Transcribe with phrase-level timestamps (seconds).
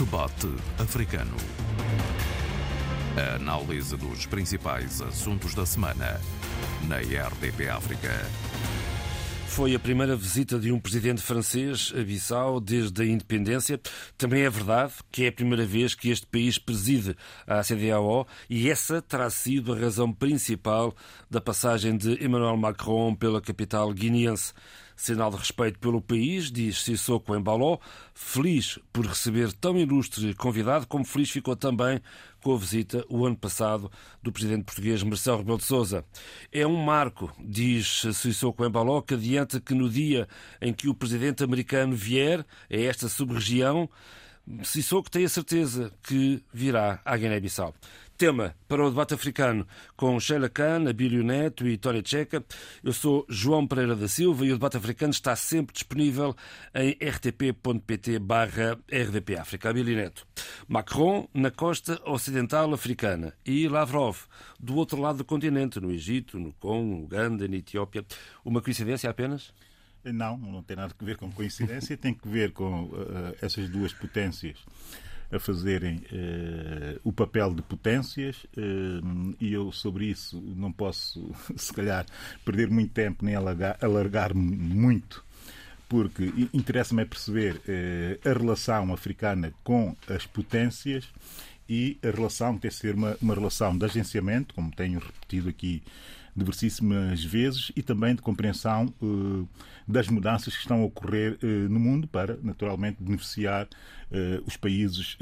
[0.00, 1.36] Debate Africano.
[3.18, 6.18] A análise dos principais assuntos da semana
[6.88, 8.08] na RDP África.
[9.46, 13.78] Foi a primeira visita de um presidente francês a Bissau desde a independência.
[14.16, 17.14] Também é verdade que é a primeira vez que este país preside
[17.46, 20.96] a CDAO e essa terá sido a razão principal
[21.28, 24.54] da passagem de Emmanuel Macron pela capital guineense.
[25.00, 27.78] Sinal de respeito pelo país, diz Sissoko Embaló,
[28.12, 32.02] feliz por receber tão ilustre convidado, como feliz ficou também
[32.42, 33.90] com a visita o ano passado
[34.22, 36.04] do presidente português Marcelo Rebelo de Sousa.
[36.52, 40.28] É um marco, diz Sissoko Embaló, que adianta que no dia
[40.60, 43.88] em que o presidente americano vier a esta sub-região,
[44.62, 47.74] Sissoko tem a certeza que virá à Guiné-Bissau.
[48.20, 49.66] Tema para o debate africano
[49.96, 52.44] com Sheila Khan, Abílio Neto e Tony Checa.
[52.84, 56.36] Eu sou João Pereira da Silva e o debate africano está sempre disponível
[56.74, 59.70] em rtp.pt barra rdp África.
[59.70, 60.26] Abílio Neto.
[60.68, 64.18] Macron na costa ocidental africana e Lavrov
[64.60, 68.04] do outro lado do continente, no Egito, no Congo, Uganda, na Etiópia.
[68.44, 69.50] Uma coincidência apenas?
[70.04, 73.94] Não, não tem nada a ver com coincidência, tem que ver com uh, essas duas
[73.94, 74.58] potências
[75.32, 81.72] a fazerem uh, o papel de potências uh, e eu sobre isso não posso, se
[81.72, 82.04] calhar,
[82.44, 85.24] perder muito tempo nem alargar-me muito
[85.88, 91.08] porque interessa-me é perceber uh, a relação africana com as potências
[91.68, 95.82] e a relação tem que ser uma, uma relação de agenciamento, como tenho repetido aqui
[96.34, 98.92] diversíssimas vezes, e também de compreensão
[99.90, 105.16] das mudanças que estão a ocorrer uh, no mundo para, naturalmente, beneficiar uh, os países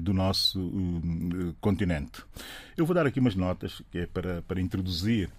[0.00, 0.72] do nosso
[1.60, 2.22] continente.
[2.76, 5.30] Eu vou dar aqui umas notas, que é para, para introduzir,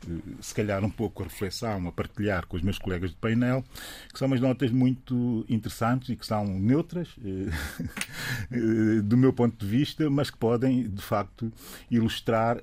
[0.41, 3.63] se calhar, um pouco a reflexão, a partilhar com os meus colegas de painel,
[4.11, 7.09] que são umas notas muito interessantes e que são neutras,
[9.03, 11.51] do meu ponto de vista, mas que podem, de facto,
[11.91, 12.57] ilustrar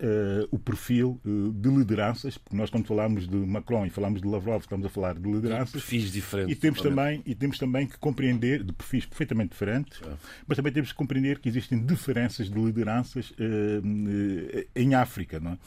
[0.50, 2.04] o perfil de lideranças
[2.38, 5.82] porque nós quando falamos de Macron e falamos de Lavrov, estamos a falar de lideranças.
[5.94, 6.56] Perfis diferentes.
[6.56, 10.12] E temos, também, e temos também que compreender, de perfis perfeitamente diferentes, é.
[10.46, 15.40] mas também temos que compreender que existem diferenças de lideranças uh, em África.
[15.40, 15.58] Não é?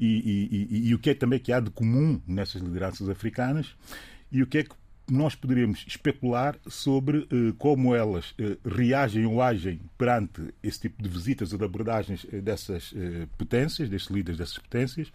[0.00, 3.76] e, e, e, e o que é também que há de comum nessas lideranças africanas
[4.32, 4.74] e o que é que
[5.10, 11.08] nós poderíamos especular sobre uh, como elas uh, reagem ou agem perante esse tipo de
[11.08, 12.94] visitas ou de abordagens uh, dessas
[13.36, 15.12] potências, destes líderes dessas potências,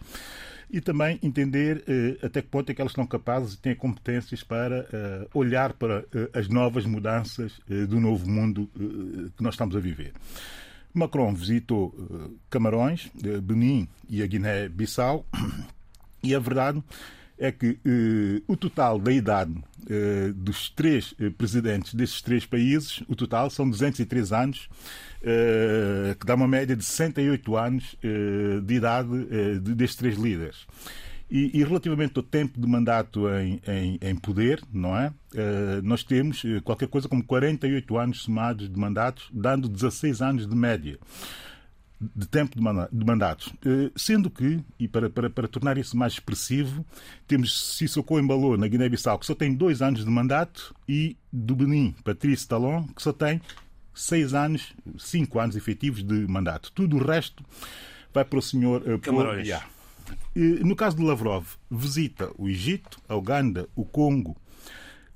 [0.70, 1.84] e também entender
[2.22, 4.86] até que ponto é que elas são capazes e têm competências para
[5.32, 8.68] olhar para as novas mudanças do novo mundo
[9.36, 10.12] que nós estamos a viver.
[10.92, 11.94] Macron visitou
[12.50, 13.10] Camarões,
[13.42, 15.24] Benin e a Guiné-Bissau,
[16.22, 16.82] e a verdade
[17.38, 19.54] é que eh, o total da idade
[19.88, 24.68] eh, dos três eh, presidentes desses três países, o total são 203 anos,
[26.20, 27.96] que dá uma média de 68 anos
[28.64, 29.08] de idade
[29.60, 30.66] destes três líderes.
[31.28, 35.12] E, e, relativamente ao tempo de mandato em, em, em poder, não é?
[35.82, 40.96] Nós temos qualquer coisa como 48 anos somados de mandatos, dando 16 anos de média
[42.00, 43.52] de tempo de mandatos.
[43.64, 46.84] Eh, sendo que, e para, para, para tornar isso mais expressivo,
[47.26, 51.94] temos Sissoko Embalou na Guiné-Bissau, que só tem dois anos de mandato, e do Benin,
[52.04, 53.40] Patrício Talon, que só tem
[53.94, 56.70] seis anos, cinco anos efetivos de mandato.
[56.72, 57.42] Tudo o resto
[58.12, 59.48] vai para o senhor uh, Camarões.
[60.34, 64.36] No caso de Lavrov, visita o Egito, a Uganda, o Congo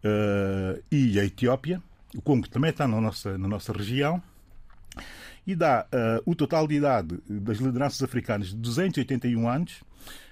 [0.03, 1.81] uh, e a Etiópia.
[2.17, 4.21] O Congo também está na nossa, na nossa região
[5.47, 9.81] e dá uh, o total de idade das lideranças africanas de 281 anos,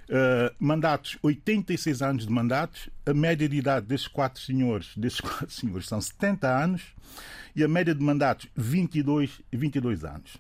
[0.09, 5.51] uh, mandatos, 86 anos de mandatos, a média de idade desses quatro senhores, desses quatro
[5.51, 6.83] senhores são 70 anos
[7.55, 10.37] e a média de mandatos 22, 22 anos.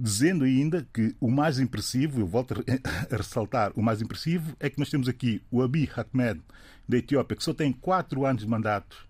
[0.00, 2.54] Dizendo ainda que o mais impressivo, eu volto
[3.10, 6.40] a ressaltar, o mais impressivo é que nós temos aqui o Abiy Ahmed
[6.88, 9.07] da Etiópia, que só tem 4 anos de mandato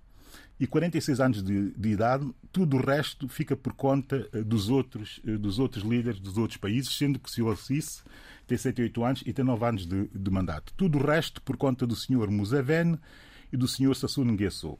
[0.61, 5.21] e 46 anos de, de, idade, tudo o resto fica por conta eh, dos outros,
[5.25, 8.03] eh, dos outros líderes dos outros países, sendo que o Assisi
[8.47, 10.73] tem 78 anos e tem 9 anos de, de, mandato.
[10.77, 12.99] Tudo o resto por conta do senhor Museveni
[13.53, 14.77] e do senhor Sassou Nguesso.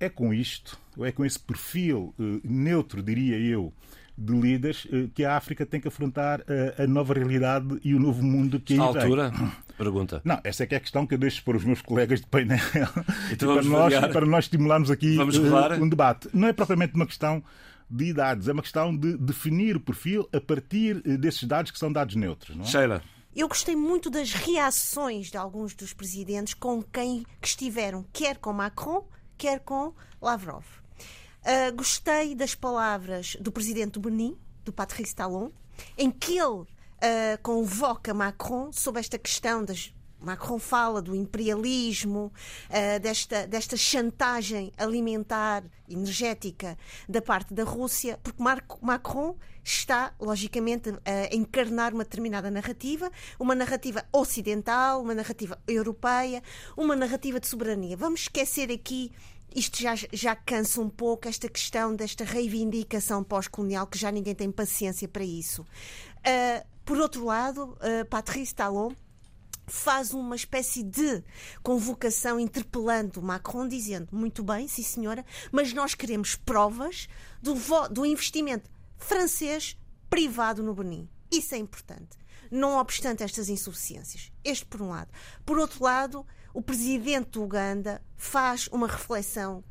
[0.00, 3.72] É com isto, ou é com esse perfil uh, neutro, diria eu,
[4.20, 6.42] de líderes eh, que a África tem que afrontar
[6.78, 9.02] a, a nova realidade e o novo mundo que Está aí vem.
[9.02, 9.32] altura?
[9.78, 10.20] Pergunta.
[10.22, 12.26] Não, essa é que é a questão que eu deixo para os meus colegas de
[12.26, 12.58] painel
[13.32, 16.28] então para, nós, para nós estimularmos aqui uh, um debate.
[16.34, 17.42] Não é propriamente uma questão
[17.90, 21.78] de idades, é uma questão de definir o perfil a partir eh, desses dados que
[21.78, 22.54] são dados neutros.
[22.54, 22.68] Não é?
[22.68, 23.02] Sheila.
[23.34, 28.52] Eu gostei muito das reações de alguns dos presidentes com quem que estiveram, quer com
[28.52, 29.08] Macron,
[29.38, 30.64] quer com Lavrov.
[31.42, 35.50] Uh, gostei das palavras do presidente do Benin, do Patrice Talon,
[35.96, 36.66] em que ele uh,
[37.42, 42.30] convoca Macron sobre esta questão das Macron fala do imperialismo,
[42.68, 46.76] uh, desta, desta chantagem alimentar, energética
[47.08, 49.34] da parte da Rússia, porque Marco, Macron
[49.64, 56.42] está, logicamente, a encarnar uma determinada narrativa, uma narrativa ocidental, uma narrativa europeia,
[56.76, 57.96] uma narrativa de soberania.
[57.96, 59.10] Vamos esquecer aqui
[59.54, 64.50] isto já, já cansa um pouco esta questão desta reivindicação pós-colonial, que já ninguém tem
[64.50, 65.62] paciência para isso.
[65.62, 68.92] Uh, por outro lado, uh, Patrice Talon
[69.66, 71.22] faz uma espécie de
[71.62, 77.08] convocação interpelando Macron, dizendo: muito bem, sim senhora, mas nós queremos provas
[77.40, 77.54] do,
[77.88, 78.68] do investimento
[78.98, 81.08] francês privado no Benin.
[81.30, 82.18] Isso é importante.
[82.50, 84.32] Não obstante estas insuficiências.
[84.42, 85.10] Este por um lado.
[85.46, 89.62] Por outro lado, o presidente do Uganda faz uma reflexão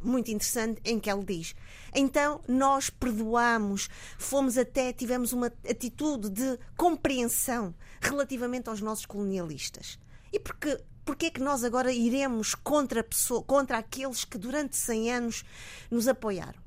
[0.00, 1.54] muito interessante em que ele diz:
[1.94, 3.88] então nós perdoamos,
[4.18, 9.98] fomos até, tivemos uma atitude de compreensão relativamente aos nossos colonialistas.
[10.32, 15.12] E porque porque é que nós agora iremos contra, pessoa, contra aqueles que durante 100
[15.14, 15.44] anos
[15.90, 16.60] nos apoiaram?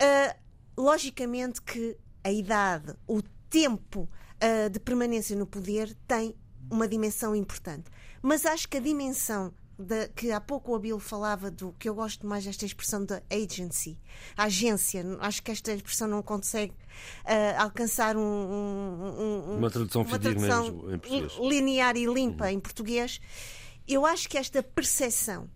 [0.00, 3.20] Uh, logicamente que a idade, o
[3.50, 6.36] tempo uh, de permanência no poder tem
[6.70, 7.90] uma dimensão importante.
[8.26, 11.94] Mas acho que a dimensão da, que há pouco o Abilo falava do que eu
[11.94, 13.96] gosto mais desta expressão da agency,
[14.36, 15.04] agência.
[15.20, 20.82] Acho que esta expressão não consegue uh, alcançar um, um, um, uma tradução, uma tradução
[21.38, 22.50] linear e limpa uhum.
[22.50, 23.20] em português.
[23.86, 25.48] Eu acho que esta percepção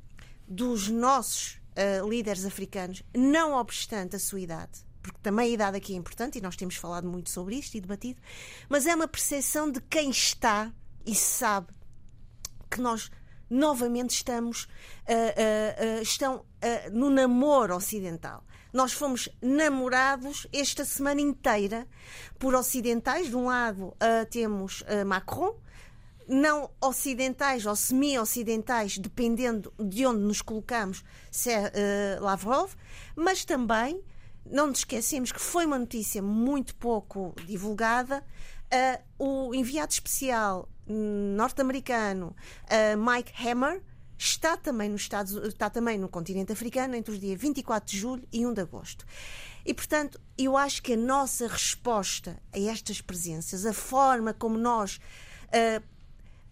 [0.46, 5.92] dos nossos uh, líderes africanos, não obstante a sua idade, porque também a idade aqui
[5.92, 8.20] é importante e nós temos falado muito sobre isto e debatido,
[8.68, 10.72] mas é uma percepção de quem está
[11.04, 11.79] e sabe
[12.70, 13.10] que nós
[13.50, 16.44] novamente estamos uh, uh, uh, estão
[16.92, 18.44] no namoro ocidental.
[18.70, 21.88] Nós fomos namorados esta semana inteira
[22.38, 23.28] por ocidentais.
[23.28, 23.96] De um lado
[24.28, 25.56] temos Macron,
[26.28, 31.02] não ocidentais ou semi-ocidentais, dependendo de onde nos colocamos,
[31.32, 32.74] se é Lavrov,
[33.16, 34.04] mas também
[34.44, 38.22] não nos esquecemos que foi uma notícia muito pouco divulgada.
[39.18, 42.34] o enviado especial norte-americano
[42.98, 43.82] Mike Hammer
[44.18, 48.28] está também, nos Estados, está também no continente africano entre os dias 24 de julho
[48.30, 49.06] e 1 de agosto.
[49.64, 54.96] E, portanto, eu acho que a nossa resposta a estas presenças, a forma como nós
[55.46, 55.82] uh,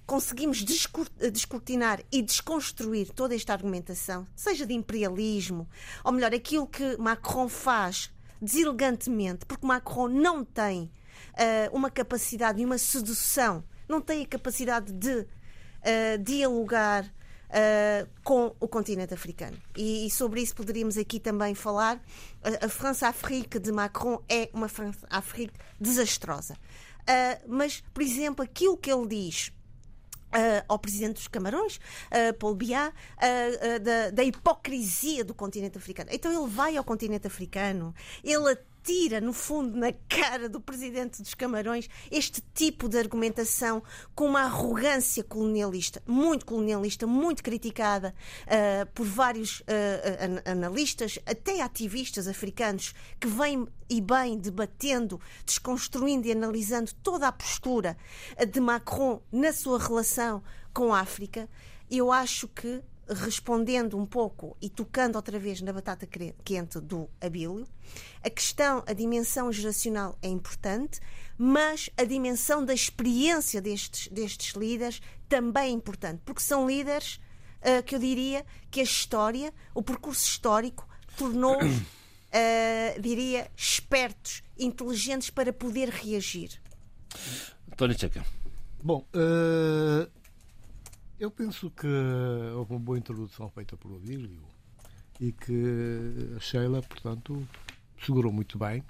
[0.06, 5.68] conseguimos descortinar e desconstruir toda esta argumentação, seja de imperialismo,
[6.02, 8.10] ou melhor, aquilo que Macron faz
[8.40, 10.84] deselegantemente, porque Macron não tem
[11.34, 15.26] uh, uma capacidade e uma sedução não têm a capacidade de uh,
[16.22, 19.56] dialogar uh, com o continente africano.
[19.76, 22.00] E, e, sobre isso poderíamos aqui também falar.
[22.42, 26.54] A, a França-África de Macron é uma França-África desastrosa.
[26.54, 29.52] Uh, mas, por exemplo, aquilo que ele diz
[30.28, 31.80] Uh, ao presidente dos Camarões,
[32.38, 32.92] Paul Biá,
[33.82, 36.10] da, da, hipocrisia do continente africano.
[36.12, 38.54] Então ele vai ao continente africano, ele
[38.88, 43.82] tira, no fundo, na cara do presidente dos Camarões este tipo de argumentação
[44.14, 48.14] com uma arrogância colonialista, muito colonialista, muito criticada
[48.44, 56.32] uh, por vários uh, analistas, até ativistas africanos, que vêm e bem debatendo, desconstruindo e
[56.32, 57.94] analisando toda a postura
[58.50, 61.46] de Macron na sua relação com a África.
[61.90, 66.06] Eu acho que respondendo um pouco e tocando outra vez na batata
[66.44, 67.66] quente do Abílio,
[68.22, 71.00] a questão, a dimensão geracional é importante,
[71.36, 77.20] mas a dimensão da experiência destes, destes líderes também é importante, porque são líderes
[77.60, 85.30] uh, que eu diria que a história, o percurso histórico, tornou, uh, diria, espertos, inteligentes
[85.30, 86.60] para poder reagir.
[87.76, 88.24] Tony Checa.
[88.82, 90.10] Bom, uh,
[91.18, 91.86] eu penso que
[92.54, 94.40] houve uma boa introdução feita por Odílio
[95.20, 97.46] e que a Sheila, portanto,
[98.00, 98.84] segurou muito bem,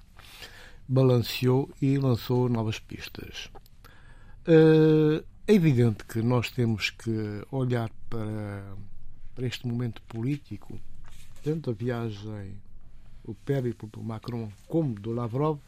[0.87, 3.49] balanceou e lançou novas pistas.
[4.45, 8.75] Eh, é evidente que nós temos que olhar para,
[9.33, 10.79] para este momento político,
[11.43, 12.55] tanto a viagem,
[13.23, 15.59] o périplo do Macron como do Lavrov,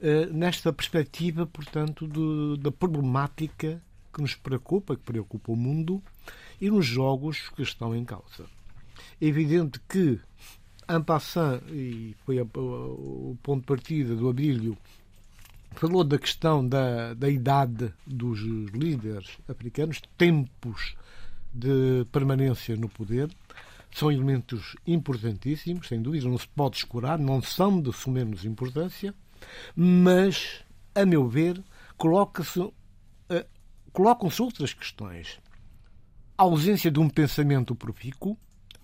[0.00, 3.82] eh, nesta perspectiva, portanto, do, da problemática
[4.14, 6.02] que nos preocupa, que preocupa o mundo,
[6.60, 8.46] e nos jogos que estão em causa.
[9.20, 10.20] É evidente que,
[10.88, 14.78] en passant, e foi o ponto de partida do Abílio,
[15.72, 20.94] falou da questão da, da idade dos líderes africanos, tempos
[21.52, 23.28] de permanência no poder.
[23.94, 29.14] são elementos importantíssimos, sem dúvida, não se pode escurar, não são de sumenos importância,
[29.76, 31.62] mas, a meu ver,
[31.96, 32.60] coloca-se,
[33.94, 35.38] colocam-se outras questões.
[36.36, 38.36] A ausência de um pensamento profícuo,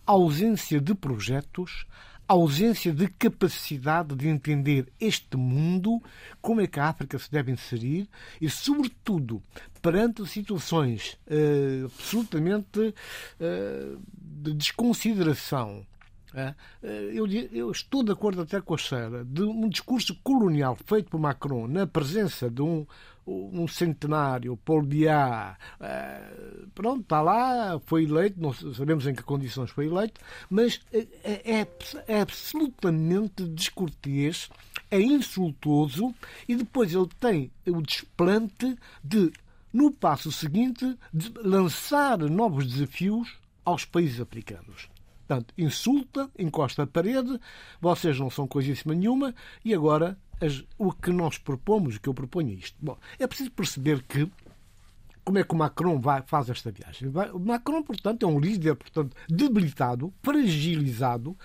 [0.06, 1.84] ausência de projetos,
[2.28, 6.00] ausência de capacidade de entender este mundo,
[6.40, 8.08] como é que a África se deve inserir
[8.40, 9.42] e, sobretudo,
[9.82, 15.84] perante situações uh, absolutamente uh, de desconsideração
[17.12, 21.18] eu, eu, estou de acordo até com a Sheila de um discurso colonial feito por
[21.18, 22.86] Macron na presença de um,
[23.26, 25.56] um centenário, Paul Biá,
[26.74, 31.66] pronto, está lá, foi eleito, não sabemos em que condições foi eleito, mas é, é,
[32.06, 34.48] é absolutamente descortês,
[34.90, 36.14] é insultoso
[36.48, 39.32] e depois ele tem o desplante de,
[39.72, 40.96] no passo seguinte,
[41.42, 44.88] lançar novos desafios aos países africanos.
[45.30, 47.38] Portanto, insulta, encosta a parede,
[47.80, 49.32] vocês não são coisíssima nenhuma
[49.64, 52.76] e agora as, o que nós propomos, o que eu proponho é isto.
[52.82, 54.28] Bom, é preciso perceber que
[55.22, 57.10] como é que o Macron vai, faz esta viagem?
[57.10, 61.38] Vai, o Macron, portanto, é um líder portanto, debilitado, fragilizado,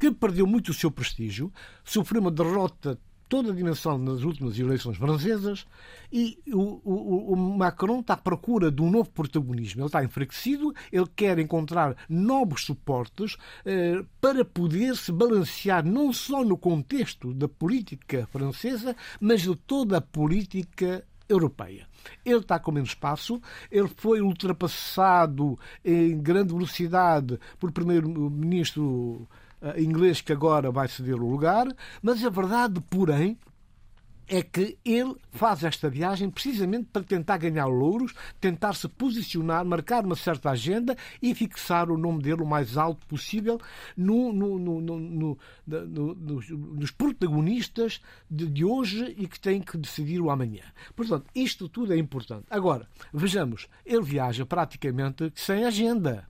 [0.00, 1.52] que perdeu muito o seu prestígio,
[1.84, 2.98] sofreu uma derrota
[3.28, 5.66] toda a dimensão nas últimas eleições francesas
[6.12, 9.82] e o, o, o, Macron está à procura de um novo protagonismo.
[9.82, 16.42] Ele está enfraquecido, ele quer encontrar novos suportes eh, para poder se balancear não só
[16.42, 21.86] no contexto da política francesa, mas de toda a política europeia.
[22.24, 29.28] Ele está com menos espaço, ele foi ultrapassado em grande velocidade por primeiro-ministro
[29.76, 31.66] inglês que agora vai ceder o lugar,
[32.02, 33.38] mas a verdade, porém,
[34.28, 40.04] é que ele faz esta viagem precisamente para tentar ganhar louros, tentar se posicionar, marcar
[40.04, 43.58] uma certa agenda e fixar o nome dele o mais alto possível
[43.96, 48.00] no, no, no, nos protagonistas
[48.30, 50.62] de, de, hoje e que têm que decidir o amanhã.
[50.94, 52.44] Portanto, isto tudo é importante.
[52.50, 56.28] Agora, vejamos, ele viaja praticamente sem agenda.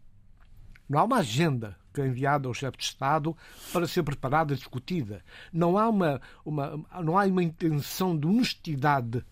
[0.89, 1.77] Não há uma agenda
[2.07, 3.37] enviada ao chefe de Estado
[3.73, 5.23] para ser preparada e discutida.
[5.53, 9.25] Não há uma, uma, não há uma intenção de honestidade,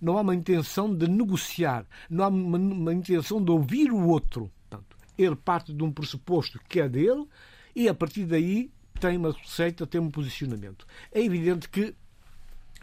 [0.00, 4.50] não há uma intenção de negociar, não há uma, uma intenção de ouvir o outro.
[4.68, 7.26] Portanto, ele parte de um pressuposto que é dele
[7.74, 8.70] e, a partir daí,
[9.00, 10.86] tem uma receita, tem um posicionamento.
[11.12, 11.94] É evidente que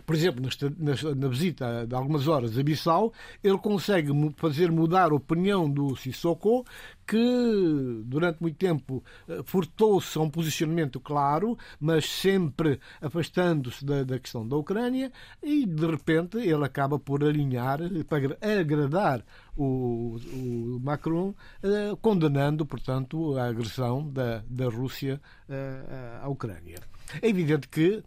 [0.06, 5.12] por exemplo, nesta, nesta, na visita de algumas horas a Bissau, ele consegue fazer mudar
[5.12, 6.66] a opinião do Sissoko,
[7.06, 14.20] que durante muito tempo eh, furtou-se a um posicionamento claro, mas sempre afastando-se da, da,
[14.20, 19.24] questão da Ucrânia, e de repente ele acaba por alinhar, para agradar
[19.56, 26.80] o, o Macron, eh, condenando, portanto, a agressão da, da Rússia eh, à Ucrânia.
[27.22, 28.04] É evidente que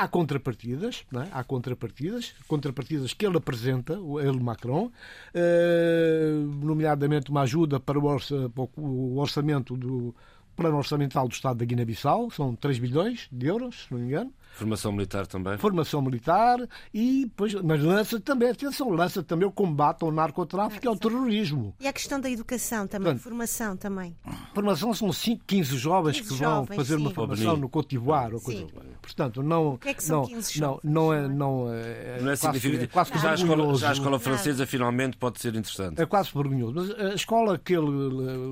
[0.00, 1.28] há contrapartidas, é?
[1.30, 4.90] há contrapartidas, contrapartidas que ele apresenta, ele Macron,
[5.34, 10.14] eh, nomeadamente uma ajuda para o orçamento do
[10.56, 14.32] plano orçamental do Estado da Guiné-Bissau, são 3 bilhões de euros, se não me engano.
[14.52, 15.56] Formação militar também.
[15.58, 16.58] Formação militar
[16.92, 21.74] e pois, mas lança também, atenção, lança também o combate ao narcotráfico e ao terrorismo.
[21.80, 24.16] E a questão da educação também, Portanto, formação também.
[24.54, 27.00] Formação são 5, 15 jovens 15 que vão jovens, fazer sim.
[27.00, 28.66] uma formação no Cotivar ou coisa.
[29.00, 32.84] Portanto, não, que é que não, não, não é não é, não é significativo.
[32.84, 36.00] É quase já, a escola, já a escola francesa finalmente pode ser interessante.
[36.00, 37.90] É quase vergonhoso, mas a escola que ele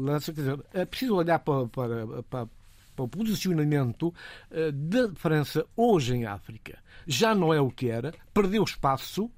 [0.00, 2.48] lança, quer dizer, é preciso olhar para, para, para
[2.98, 4.12] para o posicionamento
[4.50, 6.78] eh, da França hoje em África.
[7.06, 9.30] Já não é o que era, perdeu espaço,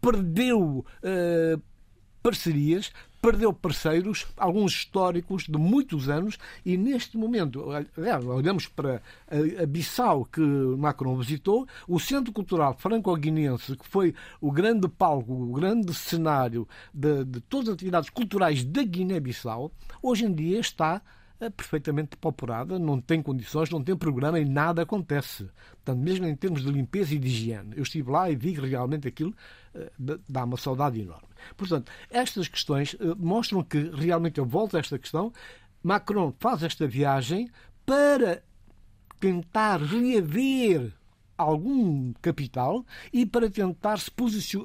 [0.00, 1.62] perdeu uh,
[2.22, 2.92] parcerias,
[3.22, 7.64] perdeu parceiros, alguns históricos de muitos anos, e neste momento,
[8.26, 9.02] olhamos para
[9.60, 15.52] a Bissau que Macron visitou, o Centro Cultural Franco-Guinense, que foi o grande palco, o
[15.54, 21.02] grande cenário de, de todas as atividades culturais da Guiné-Bissau, hoje em dia está
[21.50, 25.48] perfeitamente depauperada, não tem condições, não tem programa e nada acontece.
[25.84, 27.74] Portanto, mesmo em termos de limpeza e de higiene.
[27.76, 29.34] Eu estive lá e que realmente aquilo
[29.74, 29.90] eh,
[30.28, 31.28] dá uma saudade enorme.
[31.56, 35.32] Portanto, estas questões eh, mostram que realmente eu volto a esta questão.
[35.82, 37.48] Macron faz esta viagem
[37.84, 38.42] para
[39.20, 40.92] tentar reaver
[41.36, 44.10] algum capital e para tentar se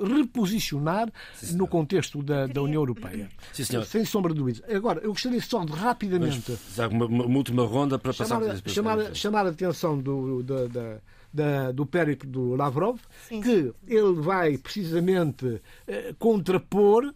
[0.03, 3.29] reposicionar Sim, no contexto da, da União Europeia.
[3.53, 4.63] Sim, Sem sombra de dúvidas.
[4.69, 6.51] Agora, eu gostaria só de rapidamente.
[6.77, 10.97] Mas, uma, uma, última ronda para chamar, passar chamar, chamar a atenção do, da, da,
[11.33, 13.41] da, do périplo do Lavrov, Sim.
[13.41, 17.13] que ele vai precisamente eh, contrapor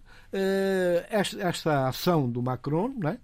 [1.09, 3.17] esta, esta, ação do Macron, não é?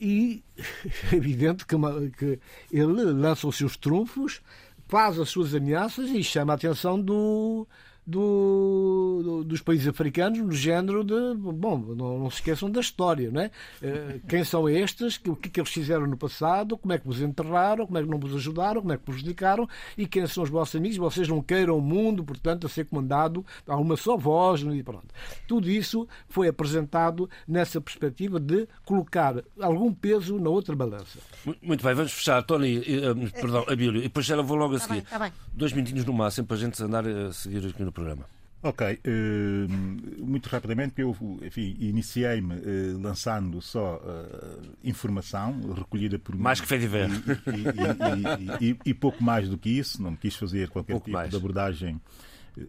[0.00, 0.42] e
[1.12, 1.76] é evidente que,
[2.16, 2.40] que
[2.72, 4.40] ele lança os seus trunfos,
[4.88, 7.66] faz as suas ameaças e chama a atenção do,
[8.08, 11.14] do, do, dos países africanos no género de.
[11.36, 13.50] Bom, não, não, se esqueçam da história, não é?
[13.82, 15.20] Eh, quem são estes?
[15.26, 16.78] O que é que eles fizeram no passado?
[16.78, 17.84] Como é que vos enterraram?
[17.84, 18.80] Como é que não vos ajudaram?
[18.80, 19.68] Como é que vos prejudicaram?
[19.96, 20.96] E quem são os vossos amigos?
[20.96, 25.08] Vocês não queiram o mundo, portanto, a ser comandado a uma só voz e pronto.
[25.46, 31.18] Tudo isso foi apresentado nessa perspectiva de colocar algum peso na outra balança.
[31.60, 32.42] Muito bem, vamos fechar.
[32.42, 35.02] Tony, uh, perdão, Abílio, e depois já vou logo a seguir.
[35.02, 35.48] Tá bem, tá bem.
[35.52, 38.24] Dois minutinhos no máximo para a gente andar a seguir aqui no programa.
[38.60, 41.16] Ok, uh, muito rapidamente, eu
[41.56, 47.08] iniciei-me uh, lançando só uh, informação recolhida por Mais que ver.
[47.08, 51.16] E, e, e, e, pouco mais do que isso, não quis fazer qualquer pouco tipo
[51.16, 51.30] mais.
[51.30, 52.00] de abordagem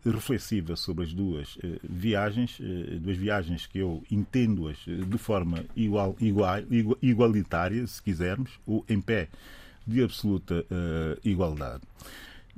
[0.06, 2.60] reflexiva sobre as duas viagens,
[3.02, 6.60] duas viagens que eu entendo-as de forma igual, igual,
[7.02, 9.30] igualitária, se quisermos, ou em pé
[9.88, 10.64] de absoluta
[11.24, 11.82] igualdade.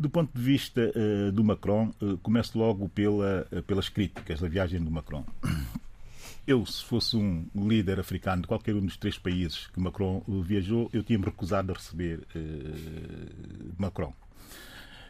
[0.02, 4.48] Do ponto de vista uh, do Macron, uh, começo logo pela, uh, pelas críticas da
[4.48, 5.24] viagem do Macron.
[6.48, 10.90] Eu, se fosse um líder africano de qualquer um dos três países que Macron viajou,
[10.92, 12.22] eu tinha-me recusado a receber
[13.78, 14.12] Macron.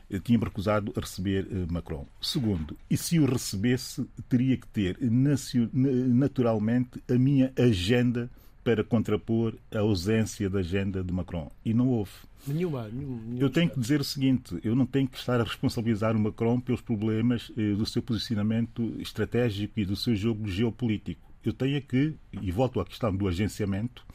[0.10, 2.06] Eu tinha-me recusado a receber Macron.
[2.22, 8.30] Segundo, e se o recebesse, teria que ter naturalmente a minha agenda
[8.62, 11.50] para contrapor a ausência da agenda de Macron.
[11.64, 12.12] E não houve.
[12.48, 12.90] Nenhuma,
[13.38, 16.60] eu tenho que dizer o seguinte: eu não tenho que estar a responsabilizar o Macron
[16.60, 21.22] pelos problemas eh, do seu posicionamento estratégico e do seu jogo geopolítico.
[21.46, 24.06] Eu tenho que, e volto à questão do agenciamento,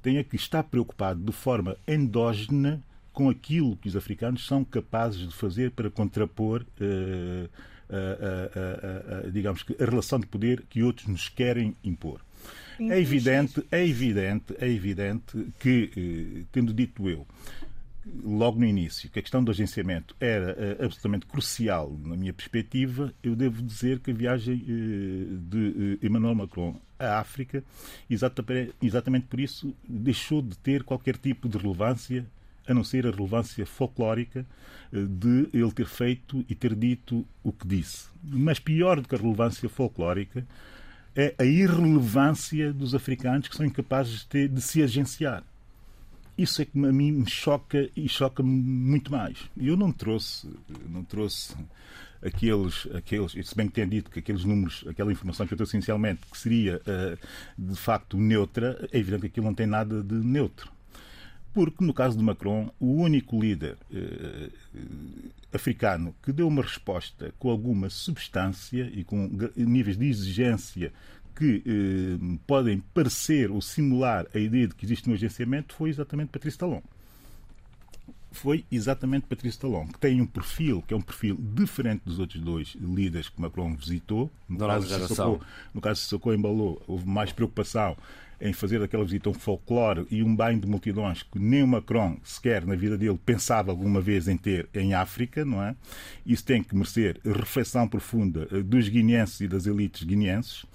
[0.00, 5.34] tenho que estar preocupado de forma endógena com aquilo que os africanos são capazes de
[5.34, 7.48] fazer para contrapor, eh,
[7.90, 12.20] a, a, a, digamos que, a relação de poder que outros nos querem impor.
[12.78, 17.26] É evidente, é evidente, é evidente que, eh, tendo dito eu,
[18.24, 23.12] logo no início, que a questão do agenciamento era uh, absolutamente crucial na minha perspectiva,
[23.22, 27.62] eu devo dizer que a viagem uh, de Emmanuel Macron à África,
[28.10, 32.26] exatamente por isso, deixou de ter qualquer tipo de relevância,
[32.66, 34.46] a não ser a relevância folclórica
[34.92, 38.06] de ele ter feito e ter dito o que disse.
[38.22, 40.46] Mas pior do que a relevância folclórica,
[41.14, 45.44] é a irrelevância dos africanos que são incapazes de, ter, de se agenciar.
[46.36, 49.38] Isso é que a mim me choca e choca muito mais.
[49.56, 50.48] Eu não trouxe,
[50.88, 51.54] não trouxe
[52.24, 55.76] aqueles, aqueles, se bem que tenho dito que aqueles números, aquela informação que eu trouxe
[55.76, 57.18] inicialmente, que seria uh,
[57.58, 60.72] de facto neutra, é evidente que aquilo não tem nada de neutro.
[61.52, 64.52] Porque, no caso de Macron, o único líder uh,
[65.52, 70.92] africano que deu uma resposta com alguma substância e com níveis de exigência
[71.36, 76.28] que uh, podem parecer ou simular a ideia de que existe um agenciamento foi exatamente
[76.28, 76.82] Patrício Talon.
[78.30, 82.40] Foi exatamente Patrício Talon, que tem um perfil que é um perfil diferente dos outros
[82.40, 84.30] dois líderes que Macron visitou.
[84.48, 87.94] No, caso, de Sissoko, no caso Sissoko embalou, houve mais preocupação
[88.42, 92.18] em fazer aquela visita um folclore e um banho de multidões que nem o Macron
[92.24, 95.76] sequer na vida dele pensava alguma vez em ter em África, não é?
[96.26, 100.66] Isso tem que merecer reflexão profunda eh, dos guineenses e das elites guineenses.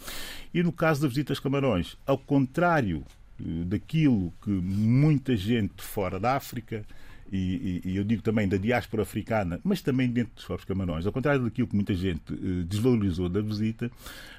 [0.53, 3.03] E no caso da visita aos Camarões, ao contrário
[3.39, 6.85] eh, daquilo que muita gente fora da África
[7.31, 11.11] e, e, eu digo também da diáspora africana, mas também dentro dos próprios Camarões, ao
[11.11, 13.91] contrário daquilo que muita gente eh, desvalorizou da visita,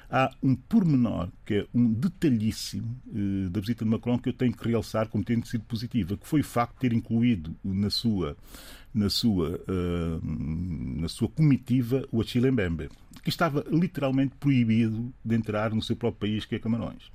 [0.09, 4.53] há um pormenor, que é um detalhíssimo eh, da visita de Macron que eu tenho
[4.53, 8.35] que realçar como tendo sido positiva, que foi o facto de ter incluído na sua
[8.91, 12.89] na sua, uh, na sua comitiva o Achille Mbembe,
[13.21, 17.11] que estava literalmente proibido de entrar no seu próprio país, que é Camarões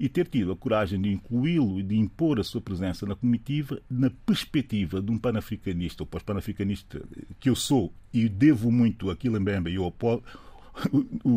[0.00, 3.82] e ter tido a coragem de incluí-lo e de impor a sua presença na comitiva
[3.88, 7.02] na perspectiva de um panafricanista, ou pós-panafricanista
[7.38, 9.94] que eu sou e devo muito a Quilembembe e, ao,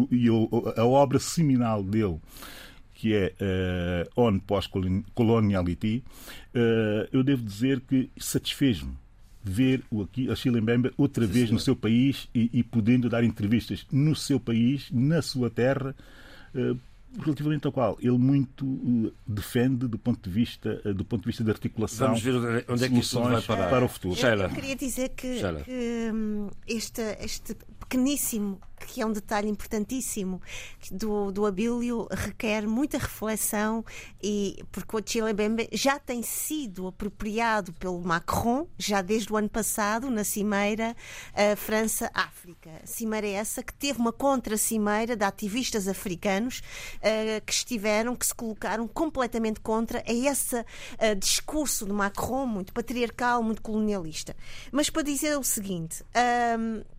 [0.10, 0.28] e
[0.78, 2.21] a obra seminal dele
[2.93, 3.34] que é
[4.15, 6.02] uh, On Post-Coloniality,
[6.56, 8.93] uh, eu devo dizer que satisfez-me
[9.43, 14.15] ver o Achille Mbembe outra vez no seu país e, e, podendo dar entrevistas no
[14.15, 15.93] seu país, na sua terra,
[16.56, 16.80] uh,
[17.19, 21.28] relativamente ao qual ele muito uh, defende do ponto de vista uh, do ponto de
[21.28, 23.69] vista da articulação Vamos ver onde é que isso vai parar.
[23.69, 24.19] para o futuro.
[24.19, 30.41] Eu, eu queria dizer que, que um, este, este pequeníssimo, que é um detalhe importantíssimo
[30.91, 33.83] do, do Abílio, requer muita reflexão
[34.21, 39.49] e porque o Chile Bembe já tem sido apropriado pelo Macron já desde o ano
[39.49, 40.95] passado na cimeira
[41.31, 42.69] uh, França-África.
[42.85, 46.61] Cimeira essa que teve uma contra-cimeira de ativistas africanos
[46.97, 52.73] uh, que estiveram, que se colocaram completamente contra a esse uh, discurso de Macron muito
[52.73, 54.35] patriarcal, muito colonialista.
[54.71, 56.03] Mas para dizer o seguinte.
[56.59, 56.92] Um,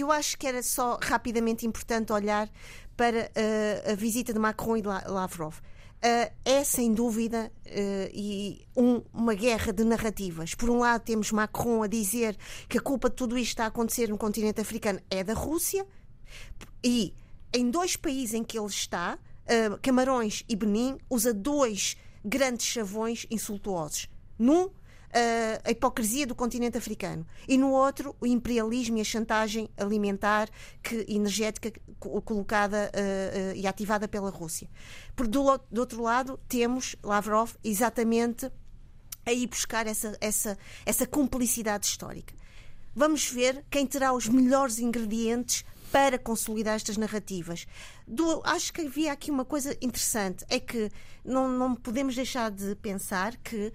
[0.00, 2.50] eu acho que era só rapidamente importante olhar
[2.96, 5.54] para uh, a visita de Macron e de Lavrov.
[5.96, 10.54] Uh, é sem dúvida uh, e um, uma guerra de narrativas.
[10.54, 12.36] Por um lado, temos Macron a dizer
[12.68, 15.86] que a culpa de tudo isto está a acontecer no continente africano é da Rússia,
[16.84, 17.14] e
[17.52, 19.18] em dois países em que ele está,
[19.80, 24.08] Camarões e Benin, usa dois grandes chavões insultuosos.
[24.38, 24.68] Num,
[25.64, 30.48] a hipocrisia do continente africano e no outro o imperialismo e a chantagem alimentar
[30.82, 34.68] que energética colocada uh, uh, e ativada pela Rússia.
[35.14, 38.50] Por do, do outro lado temos Lavrov exatamente
[39.24, 42.34] a ir buscar essa, essa, essa cumplicidade histórica.
[42.94, 47.66] Vamos ver quem terá os melhores ingredientes para consolidar estas narrativas.
[48.06, 50.90] Do, acho que havia aqui uma coisa interessante, é que
[51.24, 53.72] não, não podemos deixar de pensar que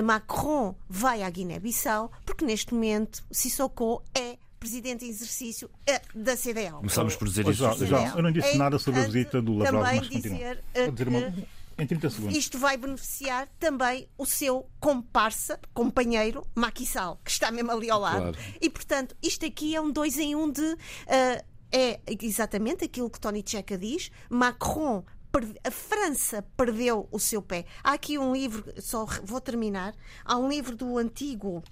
[0.00, 6.76] Macron vai à Guiné-Bissau, porque neste momento Sissoko é presidente em exercício eh, da CDL.
[6.76, 7.64] Começamos por dizer isso.
[7.64, 12.36] eu não disse nada sobre a visita do Lavrov, mas dizer, uh, em 30 segundos.
[12.36, 16.46] Isto vai beneficiar também o seu comparsa, companheiro,
[16.86, 18.32] Sall, que está mesmo ali ao lado.
[18.32, 18.38] Claro.
[18.60, 20.62] E, portanto, isto aqui é um dois em um de...
[20.62, 24.10] Uh, é exatamente aquilo que Tony Checa diz.
[24.28, 25.02] Macron
[25.64, 27.64] a França perdeu o seu pé.
[27.82, 29.94] Há aqui um livro, só vou terminar.
[30.24, 31.62] Há um livro do antigo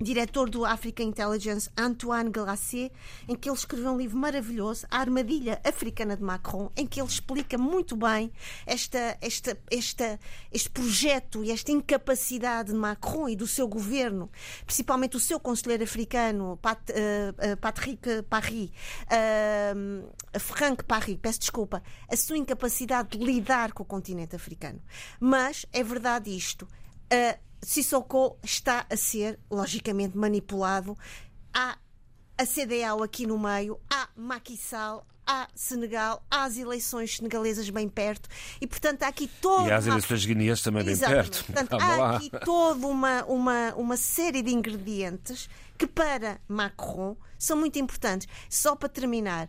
[0.00, 2.90] diretor do Africa Intelligence, Antoine Glacier,
[3.28, 7.08] em que ele escreveu um livro maravilhoso, A Armadilha Africana de Macron, em que ele
[7.08, 8.32] explica muito bem
[8.66, 10.18] esta, esta, esta,
[10.50, 14.30] este projeto e esta incapacidade de Macron e do seu governo,
[14.64, 18.70] principalmente o seu conselheiro africano, Pat, uh, Patrick Paris,
[19.06, 24.80] uh, Franck Paris, peço desculpa, a sua incapacidade de lidar com o continente africano.
[25.18, 26.66] Mas é verdade isto.
[27.12, 30.96] Uh, Sissoko está a ser, logicamente, manipulado.
[31.52, 31.78] Há
[32.38, 37.88] a CDAO aqui no meio, há Macky Sall, há Senegal, há as eleições senegalesas bem
[37.88, 38.28] perto
[38.60, 39.68] e, portanto, há aqui todo.
[39.68, 41.44] E há as eleições guineenses também bem perto.
[41.44, 42.16] Portanto, há lá.
[42.16, 48.26] aqui toda uma, uma, uma série de ingredientes que, para Macron, são muito importantes.
[48.48, 49.48] Só para terminar,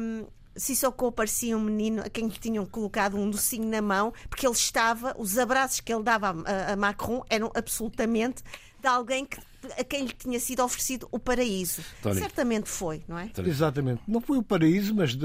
[0.00, 4.54] um, Sissoko parecia um menino a quem tinham colocado um docinho na mão, porque ele
[4.54, 8.42] estava, os abraços que ele dava a, a Macron eram absolutamente
[8.80, 9.38] de alguém que
[9.78, 11.82] a quem lhe tinha sido oferecido o paraíso.
[12.02, 12.20] Tony.
[12.20, 13.30] Certamente foi, não é?
[13.44, 14.02] Exatamente.
[14.06, 15.16] Não foi o paraíso, mas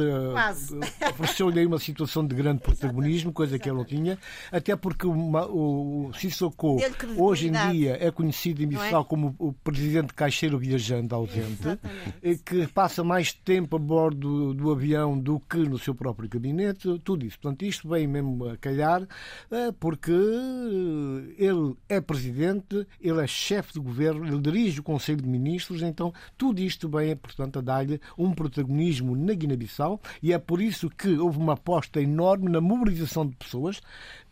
[1.11, 3.87] ofereceu-lhe aí uma situação de grande protagonismo, coisa Exatamente.
[3.87, 4.19] que ele não tinha,
[4.51, 6.77] até porque uma, o Sissoko
[7.17, 9.05] hoje em dia é conhecido em Bissau é?
[9.05, 12.43] como o presidente caixeiro viajante ausente, Exatamente.
[12.45, 16.99] que passa mais tempo a bordo do, do avião do que no seu próprio gabinete,
[17.03, 17.39] tudo isso.
[17.39, 19.07] Portanto, isto vem mesmo a calhar,
[19.49, 25.27] eh, porque ele é presidente, ele é chefe de governo, ele dirige o Conselho de
[25.27, 30.61] Ministros, então tudo isto vem, portanto, a dar-lhe um protagonismo na Guiné-Bissau e é por
[30.61, 33.81] isso que houve uma aposta enorme na mobilização de pessoas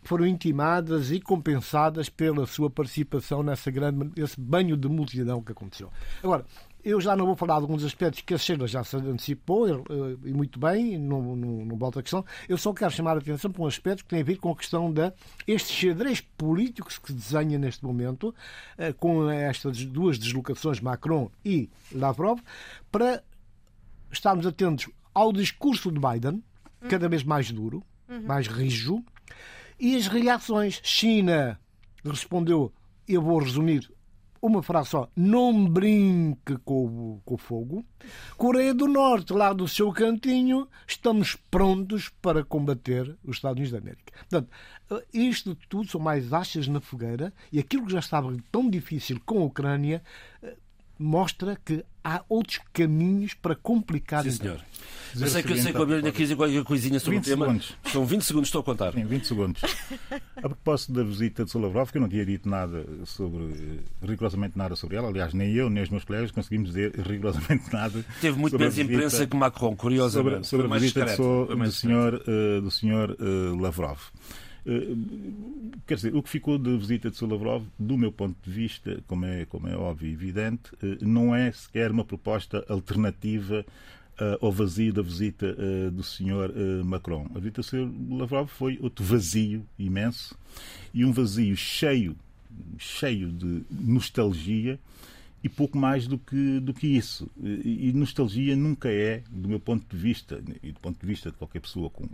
[0.02, 5.90] foram intimadas e compensadas pela sua participação nessa grande, esse banho de multidão que aconteceu.
[6.22, 6.44] Agora,
[6.84, 10.16] eu já não vou falar de alguns aspectos que a Sheila já se antecipou, eh,
[10.24, 12.24] e muito bem, não, não, não volto à questão.
[12.48, 14.56] Eu só quero chamar a atenção para um aspecto que tem a ver com a
[14.56, 14.92] questão
[15.46, 18.34] este xadrez político que se desenha neste momento,
[18.78, 22.40] eh, com estas duas deslocações, Macron e Lavrov,
[22.90, 23.22] para
[24.10, 26.42] estarmos atentos ao discurso de Biden,
[26.88, 28.22] cada vez mais duro, uhum.
[28.22, 29.04] mais rijo,
[29.78, 30.80] e as reações.
[30.82, 31.60] China
[32.04, 32.72] respondeu,
[33.06, 33.90] eu vou resumir
[34.42, 37.84] uma frase só, não brinque com, com o fogo.
[38.36, 43.78] Coreia do Norte, lá do seu cantinho, estamos prontos para combater os Estados Unidos da
[43.78, 44.12] América.
[44.18, 44.50] Portanto,
[45.12, 49.40] isto tudo são mais achas na fogueira e aquilo que já estava tão difícil com
[49.40, 50.02] a Ucrânia
[50.42, 50.56] eh,
[50.98, 54.64] mostra que há outros caminhos para complicar Sim, senhor.
[55.18, 57.22] Eu sei que eu sei que o Abel ainda quis dizer qualquer coisinha sobre o
[57.22, 57.46] tema.
[57.46, 57.76] Segundos.
[57.84, 58.92] São 20 segundos, estou a contar.
[58.92, 59.62] Sim, 20 segundos.
[60.36, 64.76] a propósito da visita de Solavrov, que eu não tinha dito nada sobre, rigorosamente nada
[64.76, 68.04] sobre ela, aliás, nem eu, nem os meus colegas conseguimos dizer rigorosamente nada.
[68.20, 70.46] Teve muito menos imprensa que Macron, curiosamente.
[70.46, 73.98] Sobre, sobre a visita do, do senhor, uh, do senhor uh, Lavrov.
[75.86, 77.32] Quer dizer, o que ficou da visita de Sr.
[77.32, 80.70] Lavrov, do meu ponto de vista, como é, como é óbvio e evidente,
[81.00, 83.64] não é sequer uma proposta alternativa
[84.40, 85.56] ao vazio da visita
[85.92, 86.84] do Sr.
[86.84, 87.26] Macron.
[87.34, 87.90] A visita do Sr.
[88.10, 90.36] Lavrov foi outro vazio imenso
[90.92, 92.16] e um vazio cheio,
[92.78, 94.78] cheio de nostalgia
[95.42, 97.30] e pouco mais do que, do que isso.
[97.42, 101.36] E nostalgia nunca é, do meu ponto de vista, e do ponto de vista de
[101.36, 102.06] qualquer pessoa com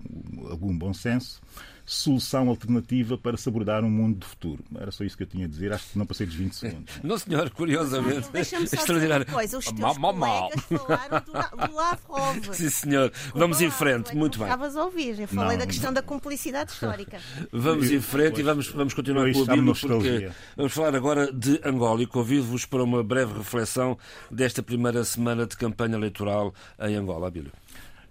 [0.48, 1.40] algum bom senso,
[1.86, 4.62] solução alternativa para se abordar um mundo de futuro.
[4.76, 6.94] Era só isso que eu tinha a dizer, acho que não passei dos 20 segundos.
[7.02, 8.28] Não, senhor, curiosamente.
[8.32, 9.24] Deixa-me só Extraordinário.
[9.24, 10.50] Dizer uma coisa, os teus mal, mal, mal.
[10.50, 12.54] falaram do, do Lavrov.
[12.54, 13.12] Sim, senhor.
[13.34, 14.48] Vamos em frente, é muito bem.
[14.48, 15.94] Estavas a ouvir, eu falei não, da questão não.
[15.94, 17.20] da cumplicidade histórica.
[17.52, 21.60] Vamos em frente e vamos, vamos continuar com o Bílio, porque vamos falar agora de
[21.64, 23.96] Angola e convido-vos para uma breve reflexão
[24.30, 27.52] desta primeira semana de campanha eleitoral em Angola, Bílio.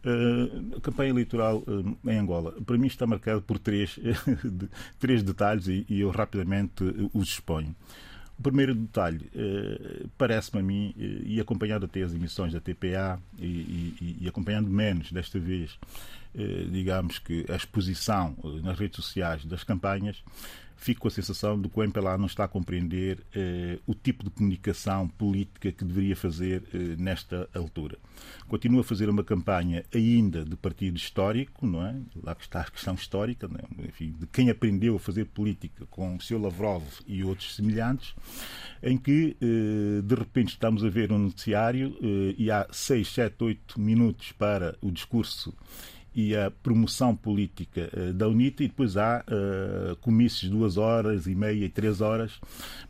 [0.06, 3.98] Uh, a campanha eleitoral uh, em Angola, para mim, está marcada por três,
[4.46, 7.76] de, três detalhes e, e, eu rapidamente os exponho.
[8.38, 9.32] O primeiro detalhe,
[10.18, 15.10] parece-me a mim, e acompanhado até as emissões da TPA e, e, e acompanhando menos
[15.10, 15.80] desta vez,
[16.70, 20.22] digamos que a exposição nas redes sociais das campanhas,
[20.76, 24.24] fico com a sensação de que o MPLA não está a compreender eh, o tipo
[24.24, 27.98] de comunicação política que deveria fazer eh, nesta altura.
[28.48, 31.96] Continua a fazer uma campanha ainda de partido histórico, não é?
[32.22, 33.88] Lá que está a questão histórica, é?
[33.88, 36.40] Enfim, de quem aprendeu a fazer política com o Sr.
[36.40, 38.14] Lavrov e outros semelhantes,
[38.82, 43.44] em que eh, de repente estamos a ver um noticiário eh, e há 6, 7,
[43.44, 45.54] 8 minutos para o discurso
[46.16, 51.28] e a promoção política uh, da UNITA e depois há uh, comícios de duas horas
[51.28, 52.40] e meia e três horas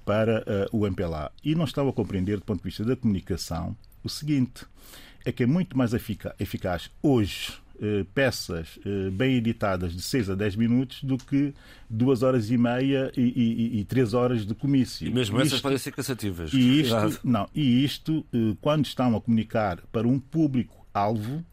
[0.06, 1.32] para uh, o MPLA.
[1.44, 4.66] E não estava a compreender, do ponto de vista da comunicação, o seguinte,
[5.26, 7.54] é que é muito mais efica eficaz hoje
[8.14, 8.80] peças
[9.12, 11.54] bem editadas de 6 a 10 minutos do que
[11.90, 15.06] duas horas e meia e, três horas de comício.
[15.06, 16.54] E mesmo isto, essas podem ser cansativas.
[16.54, 18.26] E isto, não, e isto,
[18.62, 21.44] quando estão a comunicar para um público-alvo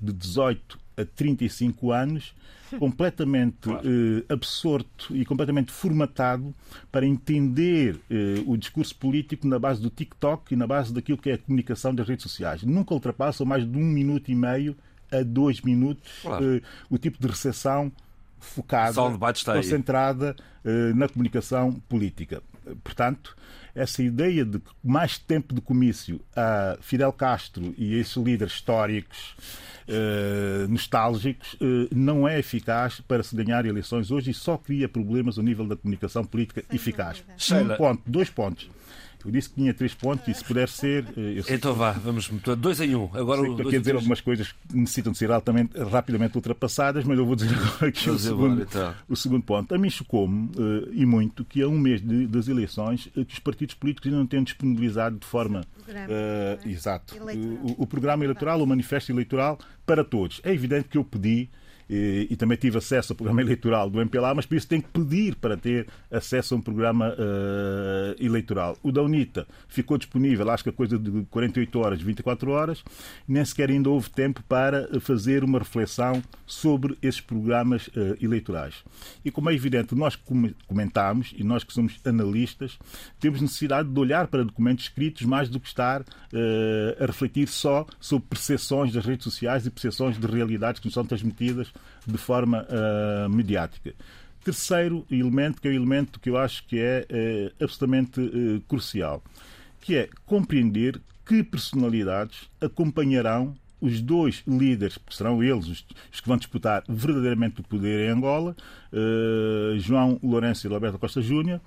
[0.00, 2.34] de 18 a 35 anos,
[2.78, 3.82] completamente claro.
[3.86, 6.54] eh, absorto e completamente formatado
[6.90, 11.30] para entender eh, o discurso político na base do TikTok e na base daquilo que
[11.30, 12.62] é a comunicação das redes sociais.
[12.62, 14.76] Nunca ultrapassa mais de um minuto e meio
[15.12, 16.56] a dois minutos claro.
[16.56, 17.92] eh, o tipo de recepção
[18.40, 18.92] focada,
[19.44, 22.42] concentrada eh, na comunicação política.
[22.82, 23.36] Portanto,
[23.74, 29.34] essa ideia de mais tempo de comício a Fidel Castro e esses líderes históricos
[29.88, 35.38] uh, nostálgicos uh, não é eficaz para se ganhar eleições hoje e só cria problemas
[35.38, 37.24] ao nível da comunicação política Sem eficaz.
[37.50, 38.70] Um ponto, dois pontos.
[39.24, 41.04] Eu disse que tinha três pontos e se puder ser.
[41.16, 42.28] Eh, então vá, vamos.
[42.58, 43.08] Dois em um.
[43.14, 47.04] Agora sei, estou aqui a dizer algumas coisas que necessitam de ser altamente, rapidamente ultrapassadas,
[47.04, 48.94] mas eu vou dizer agora aqui o segundo, então.
[49.08, 49.74] o segundo ponto.
[49.74, 53.32] A mim chocou-me, uh, e muito, que a um mês de, das eleições, uh, que
[53.32, 55.64] os partidos políticos ainda não tenham disponibilizado de forma.
[55.84, 57.14] Programa, uh, exato.
[57.62, 60.40] O, o, programa eleitoral, o manifesto eleitoral para todos.
[60.44, 61.48] É evidente que eu pedi
[61.88, 64.88] e, e, também tive acesso ao programa eleitoral do MPLA, mas por isso tem que
[64.88, 68.76] pedir para ter acesso a um programa uh, eleitoral.
[68.82, 72.84] O da UNITA ficou disponível, acho que a coisa de 48 horas, 24 horas,
[73.28, 78.82] nem sequer ainda houve tempo para fazer uma reflexão sobre esses programas uh, eleitorais.
[79.24, 80.18] E como é evidente, nós
[80.66, 82.78] comentámos, e nós que somos analistas,
[83.20, 87.86] temos necessidade de olhar para documentos escritos mais do que estar uh, a refletir só
[88.00, 91.73] sobre percepções das redes sociais e percepções de realidades que nos são transmitidas
[92.06, 93.94] de forma uh, mediática.
[94.42, 99.22] Terceiro elemento, que é o elemento que eu acho que é uh, absolutamente uh, crucial,
[99.80, 106.36] que é compreender que personalidades acompanharão os dois líderes, que serão eles os, que vão
[106.36, 108.56] disputar verdadeiramente o poder em Angola,
[109.76, 111.60] João Lourenço e Roberto Costa Júnior,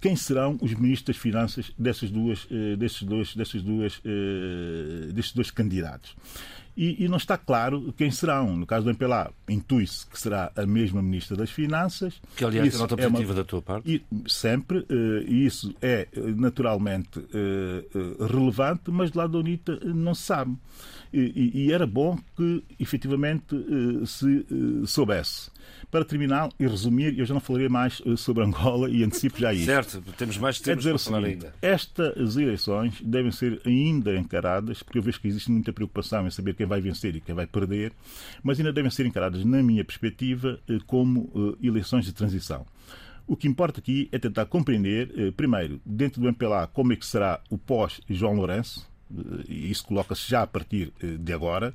[0.00, 4.02] quem serão os ministros das Finanças dessas duas, desses dois, dessas duas,
[5.12, 6.16] desses dois candidatos
[6.76, 8.56] e, e, não está claro quem serão.
[8.56, 12.20] No caso do MPLA, intui-se que será a mesma Ministra das Finanças.
[12.36, 13.34] Que, aliás, isso é nota positiva é uma...
[13.34, 13.90] da tua parte.
[13.90, 17.84] E, sempre, eh, e isso é eh, naturalmente eh,
[18.26, 20.56] relevante, mas do lado da UNITA não se sabe.
[21.12, 23.56] E, e era bom que, efetivamente,
[24.06, 24.46] se
[24.86, 25.50] soubesse.
[25.90, 29.64] Para terminar e resumir, eu já não falarei mais sobre Angola e antecipo já isso.
[29.64, 31.54] Certo, temos mais tempo para falar ainda.
[31.60, 36.54] Estas eleições devem ser ainda encaradas, porque eu vejo que existe muita preocupação em saber
[36.54, 37.92] quem vai vencer e quem vai perder,
[38.42, 41.30] mas ainda devem ser encaradas, na minha perspectiva, eh, como
[41.62, 42.66] eh, eleições de transição.
[43.26, 47.06] O que importa aqui é tentar compreender, eh, primeiro, dentro do MPLA, como é que
[47.06, 48.89] será o pós-João Lourenço,
[49.48, 51.74] isso coloca-se já a partir de agora,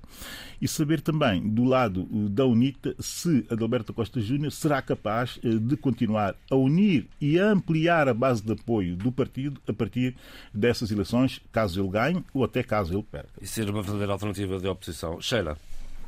[0.62, 6.36] e saber também, do lado da UNITA, se Adalberto Costa Júnior será capaz de continuar
[6.50, 10.15] a unir e a ampliar a base de apoio do partido a partir
[10.54, 13.30] dessas eleições, caso ele ganhe ou até caso ele perca.
[13.41, 15.19] E ser uma verdadeira alternativa de oposição.
[15.21, 15.58] Sheila.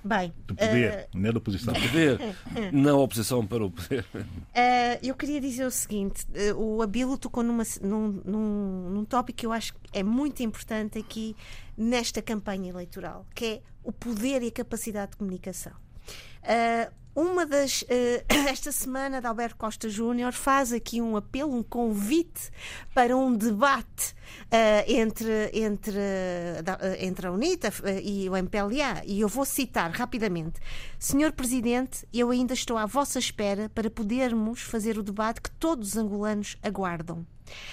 [0.07, 1.17] Bem, do poder, uh...
[1.17, 1.73] não é da oposição.
[1.73, 2.19] Do poder,
[2.71, 4.05] na oposição para o poder.
[4.15, 4.25] Uh,
[5.03, 9.45] eu queria dizer o seguinte: uh, o Abilo tocou numa, num, num, num tópico que
[9.45, 11.35] eu acho que é muito importante aqui
[11.77, 15.73] nesta campanha eleitoral, que é o poder e a capacidade de comunicação.
[17.17, 17.81] Uma das.
[17.81, 22.51] Uh, esta semana, de Alberto Costa Júnior faz aqui um apelo, um convite
[22.93, 24.13] para um debate
[24.51, 25.97] uh, entre, entre,
[26.99, 29.03] entre a UNITA e o MPLA.
[29.03, 30.59] E eu vou citar rapidamente:
[30.99, 35.89] Senhor Presidente, eu ainda estou à vossa espera para podermos fazer o debate que todos
[35.89, 37.25] os angolanos aguardam.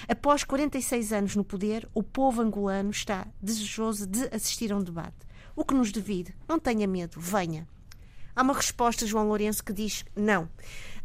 [0.07, 5.23] Após 46 anos no poder, o povo angolano está desejoso de assistir a um debate.
[5.55, 7.67] O que nos divide, não tenha medo, venha.
[8.35, 10.49] Há uma resposta, João Lourenço, que diz não.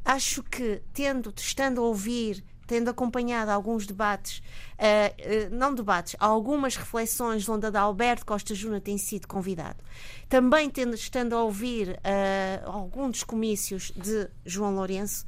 [0.04, 6.76] Acho que, tendo, estando a ouvir, tendo acompanhado alguns debates, uh, uh, não debates, algumas
[6.76, 9.82] reflexões onde a Alberto Costa Júnior tem sido convidado.
[10.28, 15.26] Também tendo, estando a ouvir uh, alguns dos comícios de João Lourenço,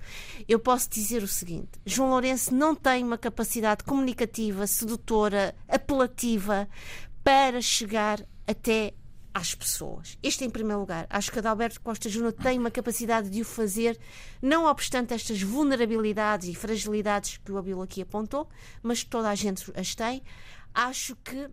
[0.49, 6.69] eu posso dizer o seguinte: João Lourenço não tem uma capacidade comunicativa, sedutora, apelativa
[7.25, 8.95] para chegar até
[9.35, 10.18] às pessoas.
[10.23, 11.07] Este em primeiro lugar.
[11.09, 13.99] Acho que Adalberto Costa Júnior tem uma capacidade de o fazer,
[14.40, 18.49] não obstante estas vulnerabilidades e fragilidades que o Abilo aqui apontou,
[18.83, 20.23] mas toda a gente as tem.
[20.75, 21.51] Acho que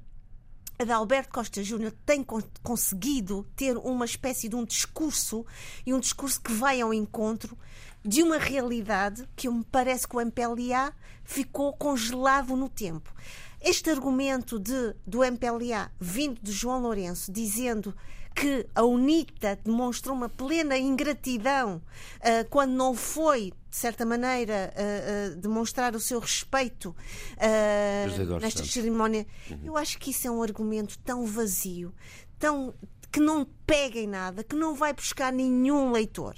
[0.77, 2.25] Adalberto Costa Júnior tem
[2.63, 5.45] conseguido ter uma espécie de um discurso
[5.85, 7.57] e um discurso que vai ao encontro
[8.03, 13.13] de uma realidade que me parece que o MPLA ficou congelado no tempo.
[13.61, 17.93] Este argumento de, do MPLA vindo de João Lourenço dizendo
[18.33, 21.81] que a UNITA demonstrou uma plena ingratidão
[22.17, 26.95] uh, quando não foi, de certa maneira, uh, uh, demonstrar o seu respeito
[28.41, 29.27] nesta cerimónia.
[29.49, 29.59] Uhum.
[29.65, 31.93] Eu acho que isso é um argumento tão vazio,
[32.37, 32.73] tão
[33.11, 36.35] que não pega em nada, que não vai buscar nenhum leitor.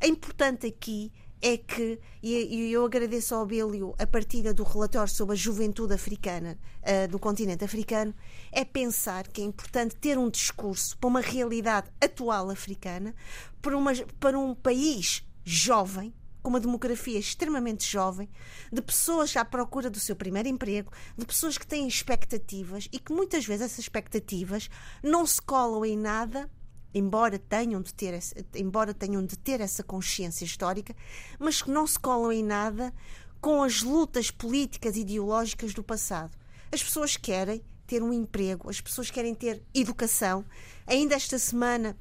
[0.00, 5.34] É importante aqui é que, e eu agradeço ao Bílio a partilha do relatório sobre
[5.34, 8.14] a juventude africana uh, do continente africano,
[8.50, 13.14] é pensar que é importante ter um discurso para uma realidade atual africana,
[13.60, 18.28] para, uma, para um país jovem, com uma demografia extremamente jovem,
[18.72, 23.12] de pessoas à procura do seu primeiro emprego, de pessoas que têm expectativas e que
[23.12, 24.70] muitas vezes essas expectativas
[25.02, 26.50] não se colam em nada
[26.94, 28.18] embora tenham de ter,
[28.54, 30.94] embora tenham de ter essa consciência histórica,
[31.38, 32.92] mas que não se colam em nada
[33.40, 36.36] com as lutas políticas e ideológicas do passado.
[36.72, 40.44] As pessoas querem ter um emprego, as pessoas querem ter educação.
[40.86, 41.96] Ainda esta semana,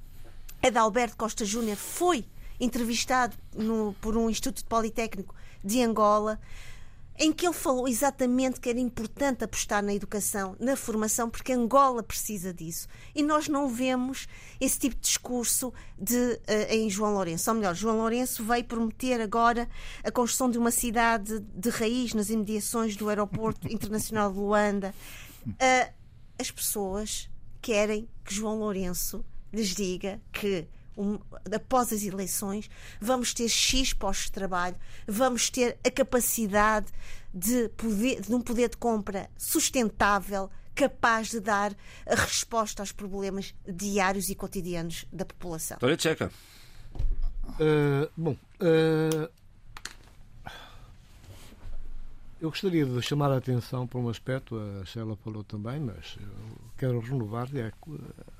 [0.61, 2.25] Adalberto Costa Júnior foi
[2.59, 6.39] entrevistado no, por um Instituto Politécnico de Angola
[7.17, 12.03] em que ele falou exatamente que era importante apostar na educação, na formação, porque Angola
[12.03, 12.87] precisa disso.
[13.13, 14.27] E nós não vemos
[14.59, 17.49] esse tipo de discurso de, uh, em João Lourenço.
[17.49, 19.69] Ou melhor, João Lourenço veio prometer agora
[20.03, 24.93] a construção de uma cidade de raiz nas imediações do Aeroporto Internacional de Luanda.
[25.47, 25.93] Uh,
[26.37, 27.29] as pessoas
[27.61, 29.23] querem que João Lourenço
[29.53, 31.19] lhes diga que um,
[31.53, 34.75] após as eleições, vamos ter X postos de trabalho,
[35.07, 36.87] vamos ter a capacidade
[37.33, 41.73] de, poder, de um poder de compra sustentável, capaz de dar
[42.05, 45.75] a resposta aos problemas diários e cotidianos da população.
[45.77, 46.31] Vitória Tcheca.
[47.59, 49.29] Uh, bom, uh,
[52.45, 56.15] eu gostaria de chamar a atenção para um aspecto, a Sheila falou também, mas
[56.77, 57.71] quero renovar, é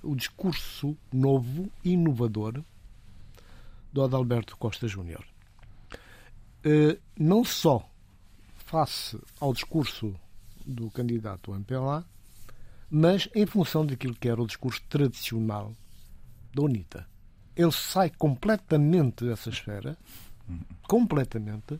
[0.03, 2.63] o discurso novo, inovador,
[3.91, 5.25] do Adalberto Costa Júnior.
[6.63, 7.89] Eh, não só
[8.57, 10.13] face ao discurso
[10.63, 12.05] do candidato MPLA,
[12.87, 15.73] mas em função daquilo que era o discurso tradicional
[16.53, 17.07] da UNITA.
[17.55, 19.97] Ele sai completamente dessa esfera,
[20.87, 21.79] completamente,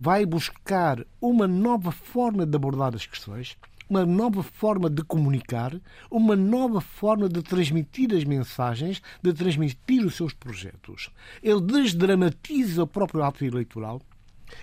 [0.00, 3.58] vai buscar uma nova forma de abordar as questões,
[3.88, 5.78] uma nova forma de comunicar,
[6.10, 11.10] uma nova forma de transmitir as mensagens, de transmitir os seus projetos.
[11.42, 14.00] Ele desdramatiza o próprio ato eleitoral,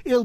[0.03, 0.23] ele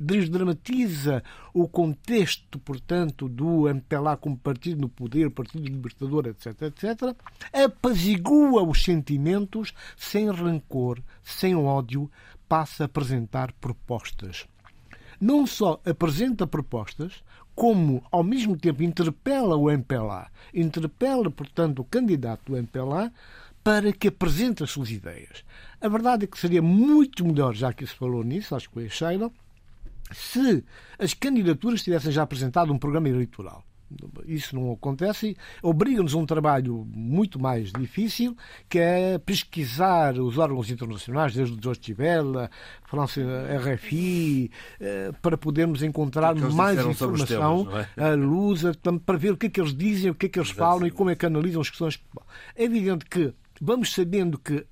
[0.00, 1.22] desdramatiza
[1.54, 7.16] o contexto, portanto, do MPLA como partido no poder, partido libertador, etc., etc.,
[7.52, 12.10] apazigua os sentimentos sem rancor, sem ódio,
[12.48, 14.46] passa a apresentar propostas.
[15.20, 17.24] não só apresenta propostas,
[17.54, 23.12] como ao mesmo tempo interpela o MPLA, interpela, portanto, o candidato do MPLA
[23.64, 25.44] para que apresente as suas ideias.
[25.80, 28.86] A verdade é que seria muito melhor, já que se falou nisso, acho que foi
[28.86, 29.30] a Sheila,
[30.12, 30.64] se
[30.98, 33.64] as candidaturas tivessem já apresentado um programa eleitoral.
[34.26, 38.36] Isso não acontece, obriga-nos a um trabalho muito mais difícil,
[38.68, 42.48] que é pesquisar os órgãos internacionais, desde o Deutsche Welle,
[42.84, 48.04] França, RFI, eh, para podermos encontrar mais informação, temas, é?
[48.04, 48.62] a luz,
[49.06, 50.90] para ver o que é que eles dizem, o que é que eles falam e
[50.90, 51.98] como é que analisam as questões.
[52.54, 54.64] É evidente que vamos sabendo que,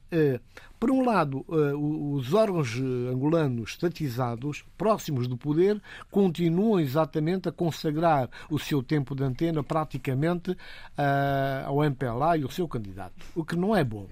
[0.78, 7.52] por um lado, eh, os órgãos eh, angolanos estatizados, próximos do poder, continuam exatamente a
[7.52, 10.56] consagrar o seu tempo de antena praticamente
[11.66, 14.06] ao MPLA e ao seu candidato, o que não é bom.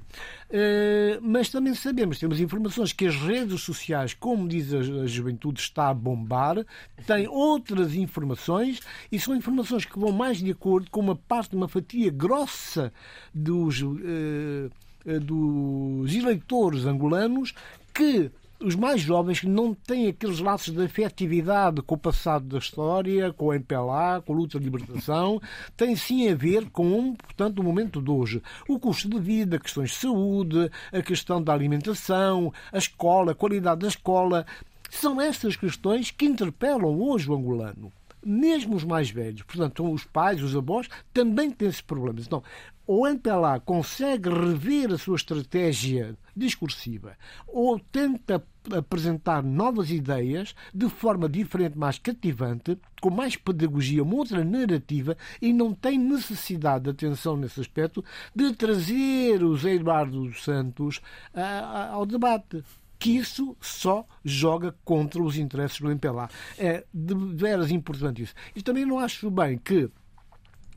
[1.23, 5.95] Mas também sabemos, temos informações que as redes sociais, como diz a juventude, está a
[5.95, 6.65] bombar,
[7.07, 8.81] têm outras informações
[9.11, 12.93] e são informações que vão mais de acordo com uma parte, uma fatia grossa
[13.35, 14.71] dos eh,
[15.05, 17.55] dos eleitores angolanos
[17.93, 18.31] que
[18.65, 23.33] os mais jovens que não têm aqueles laços de afetividade com o passado da história,
[23.33, 25.41] com o MPLA, com a luta de libertação,
[25.77, 28.43] têm sim a ver com, portanto, o momento de hoje.
[28.69, 33.83] O custo de vida, questões de saúde, a questão da alimentação, a escola, a qualidade
[33.83, 34.47] da escola.
[34.91, 37.93] São estas questões que interpelam hoje o angolano
[38.25, 42.27] mesmo os mais velhos, portanto, os pais, os avós, também têm esses problemas.
[42.27, 42.43] Então,
[42.87, 47.17] o MPLA consegue rever a sua estratégia discursiva
[47.47, 48.45] ou tenta
[48.77, 55.53] apresentar novas ideias de forma diferente, mais cativante, com mais pedagogia, uma outra narrativa e
[55.53, 58.05] não tem necessidade de atenção nesse aspecto
[58.35, 61.01] de trazer os Eduardo Santos
[61.91, 62.63] ao debate
[62.99, 66.29] que isso só joga contra os interesses do MPLA.
[66.59, 68.35] É de veras importante isso.
[68.55, 69.91] E também não acho bem que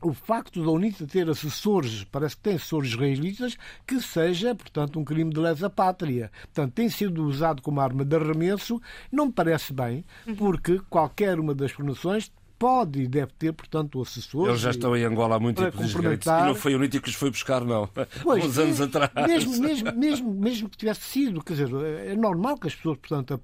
[0.00, 3.56] o facto da UNITA ter assessores, parece que tem assessores israelitas,
[3.86, 6.30] que seja, portanto, um crime de lesa pátria.
[6.42, 10.36] Portanto, tem sido usado como arma de arremesso, não me parece bem, uhum.
[10.36, 14.48] porque qualquer uma das formações pode e deve ter, portanto, o assessor.
[14.48, 15.78] Eles já estão em Angola há muito tempo.
[15.82, 17.88] E não foi o Unity que os foi buscar, não.
[18.22, 19.10] Pois, Uns anos é, atrás.
[19.26, 21.70] Mesmo, mesmo, mesmo, mesmo que tivesse sido, quer dizer,
[22.06, 23.40] é normal que as pessoas, portanto,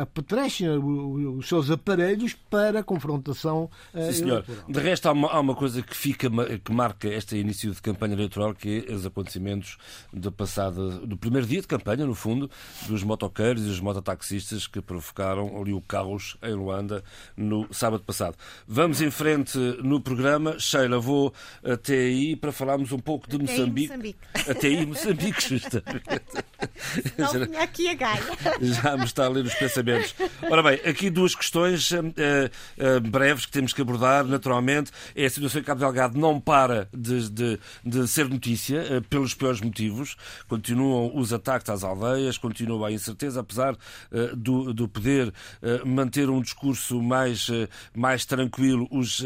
[0.00, 3.70] apetrechem os seus aparelhos para a confrontação.
[3.94, 4.44] Eh, Sim, senhor.
[4.44, 4.64] Eleitoral.
[4.68, 6.28] De resto, há uma, há uma coisa que fica,
[6.58, 9.76] que marca este início de campanha eleitoral, que é os acontecimentos
[10.12, 12.50] do passado, do primeiro dia de campanha, no fundo,
[12.88, 17.04] dos motoqueiros e dos mototaxistas que provocaram ali o caos em Luanda
[17.36, 18.36] no sábado passado passado.
[18.66, 20.58] Vamos em frente no programa.
[20.58, 23.92] Sheila, vou até aí para falarmos um pouco de até Moçambique.
[23.92, 24.50] Aí Moçambique.
[24.50, 26.04] Até aí Moçambique, justamente.
[27.18, 28.22] Não vinha aqui a Gaia.
[28.60, 30.14] Já me está a ler os pensamentos.
[30.42, 34.90] Ora bem, aqui duas questões uh, uh, breves que temos que abordar, naturalmente.
[35.14, 39.34] É a situação em Cabo Delgado não para de, de, de ser notícia, uh, pelos
[39.34, 40.16] piores motivos.
[40.48, 43.76] Continuam os ataques às aldeias, continua a incerteza, apesar
[44.36, 45.32] do, do poder
[45.84, 47.48] manter um discurso mais,
[47.94, 49.22] mais tranquilo, os,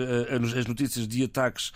[0.56, 1.72] as notícias de ataques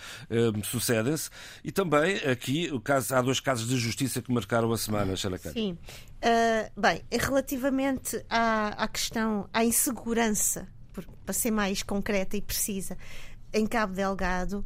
[0.64, 1.30] sucedem-se.
[1.64, 5.51] E também aqui o caso, há dois casos de justiça que marcaram a semana, Xalacan.
[5.52, 5.78] Sim.
[6.22, 10.68] Uh, bem, relativamente à, à questão, à insegurança,
[11.24, 12.96] para ser mais concreta e precisa,
[13.52, 14.64] em Cabo Delgado,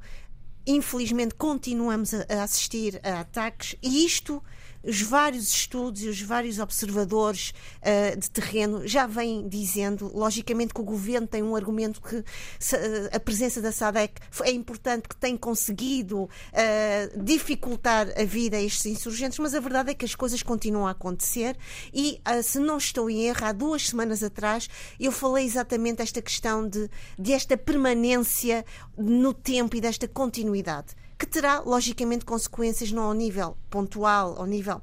[0.67, 4.43] infelizmente continuamos a, assistir a ataques e isto
[4.87, 10.81] os vários estudos e os vários observadores uh, de terreno já vêm dizendo, logicamente que
[10.81, 12.25] o governo tem um argumento que
[12.59, 18.57] se, uh, a presença da SADEC é importante, que tem conseguido uh, dificultar a vida
[18.57, 21.57] a estes insurgentes, mas a verdade é que as coisas continuam a acontecer.
[21.93, 24.69] E, se não estou em erro, há duas semanas atrás
[25.01, 28.65] eu falei exatamente esta questão de, de esta permanência
[28.97, 34.83] no tempo e desta continuidade que terá, logicamente, consequências não ao nível pontual, ao nível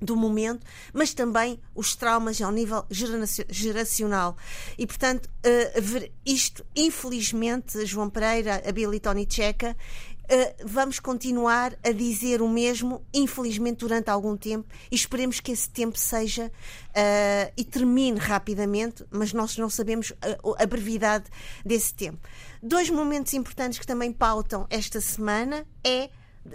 [0.00, 4.36] do momento, mas também os traumas ao nível geracional.
[4.76, 9.76] E, portanto, uh, isto, infelizmente, João Pereira, a Billy Tony Checa,
[10.24, 15.68] Uh, vamos continuar a dizer o mesmo, infelizmente, durante algum tempo, e esperemos que esse
[15.68, 20.14] tempo seja uh, e termine rapidamente, mas nós não sabemos
[20.58, 21.26] a brevidade
[21.62, 22.26] desse tempo.
[22.66, 26.08] Dois momentos importantes que também pautam esta semana é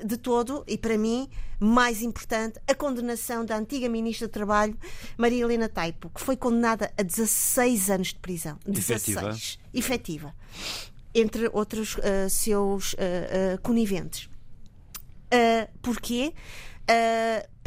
[0.04, 1.30] de todo, e para mim,
[1.60, 4.76] mais importante, a condenação da antiga Ministra do Trabalho,
[5.16, 8.58] Maria Helena Taipo, que foi condenada a 16 anos de prisão.
[8.66, 9.08] 16.
[9.08, 9.38] Efetiva.
[9.72, 10.36] Efetiva.
[11.14, 14.32] Entre outros uh, seus uh, uh, coniventes.
[15.84, 16.34] porquê?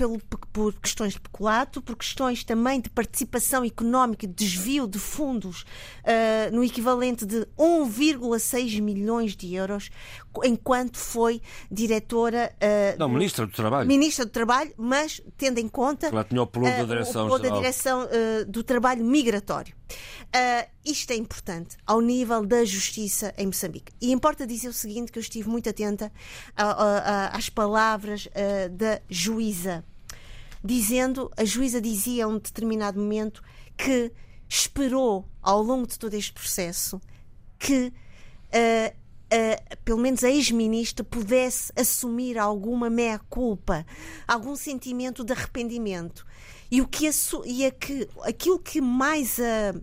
[0.02, 0.18] Pelo,
[0.52, 6.52] por questões de peculato, por questões também de participação económica, de desvio de fundos uh,
[6.52, 9.90] no equivalente de 1,6 milhões de euros,
[10.42, 11.40] enquanto foi
[11.70, 12.52] diretora.
[12.56, 13.86] Uh, não, Ministra do Trabalho.
[13.86, 16.08] Ministra do Trabalho, mas tendo em conta.
[16.08, 18.08] Ela tinha o peludo da direção, o da direção
[18.48, 19.72] do Trabalho Migratório.
[20.84, 23.92] isto é importante ao nível da justiça em Moçambique.
[24.00, 26.10] E importa dizer o seguinte: que eu estive muito atenta
[26.56, 28.28] às palavras
[28.72, 29.84] da juíza,
[30.62, 33.42] dizendo, a juíza dizia a um determinado momento
[33.76, 34.12] que
[34.48, 37.00] esperou ao longo de todo este processo
[37.58, 38.96] que uh,
[39.32, 43.86] uh, pelo menos a ex-ministra pudesse assumir alguma meia-culpa,
[44.26, 46.26] algum sentimento de arrependimento.
[46.70, 47.12] E o que, a,
[47.44, 49.74] e a que aquilo que mais a,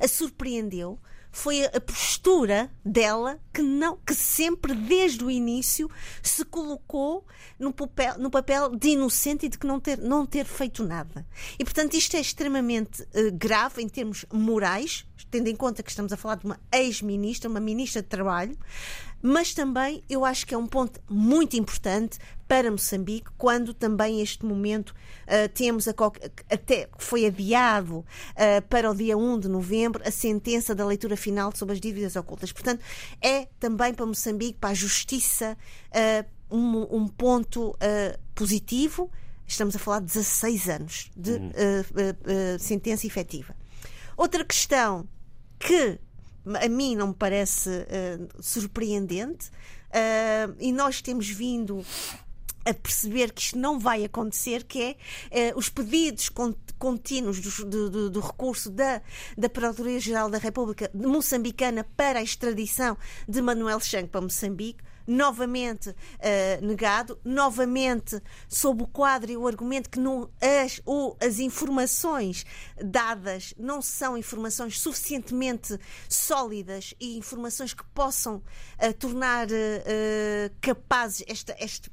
[0.00, 0.98] a surpreendeu
[1.34, 5.90] foi a postura dela que não que sempre desde o início
[6.22, 7.26] se colocou
[7.58, 11.26] no papel, no papel de inocente e de que não ter, não ter feito nada.
[11.58, 16.12] E portanto isto é extremamente uh, grave em termos morais, tendo em conta que estamos
[16.12, 18.56] a falar de uma ex-ministra, uma ministra de Trabalho,
[19.20, 22.16] mas também eu acho que é um ponto muito importante
[22.54, 25.94] para Moçambique, quando também este momento uh, temos, a,
[26.48, 31.50] até foi adiado uh, para o dia 1 de novembro, a sentença da leitura final
[31.56, 32.52] sobre as dívidas ocultas.
[32.52, 32.80] Portanto,
[33.20, 35.58] é também para Moçambique, para a justiça,
[35.90, 37.76] uh, um, um, ponto
[38.36, 39.10] positivo.
[39.44, 42.58] Estamos a falar de 16 anos de uhum.
[42.60, 43.56] sentença efetiva.
[44.16, 45.08] Outra questão
[45.58, 45.98] que
[46.62, 51.84] a mim não me parece uh, surpreendente uh, e nós temos vindo
[52.64, 54.96] a perceber que isto não vai acontecer, que
[55.30, 56.30] é uh, os pedidos
[56.78, 59.00] contínuos do, do, do, recurso da,
[59.36, 62.96] da Procuradoria-Geral da República Moçambicana para a extradição
[63.28, 69.90] de Manuel Chang para Moçambique novamente uh, negado, novamente sob o quadro e o argumento
[69.90, 72.44] que não, as, ou as informações
[72.82, 75.78] dadas não são informações suficientemente
[76.08, 81.52] sólidas e informações que possam uh, tornar uh, capazes este,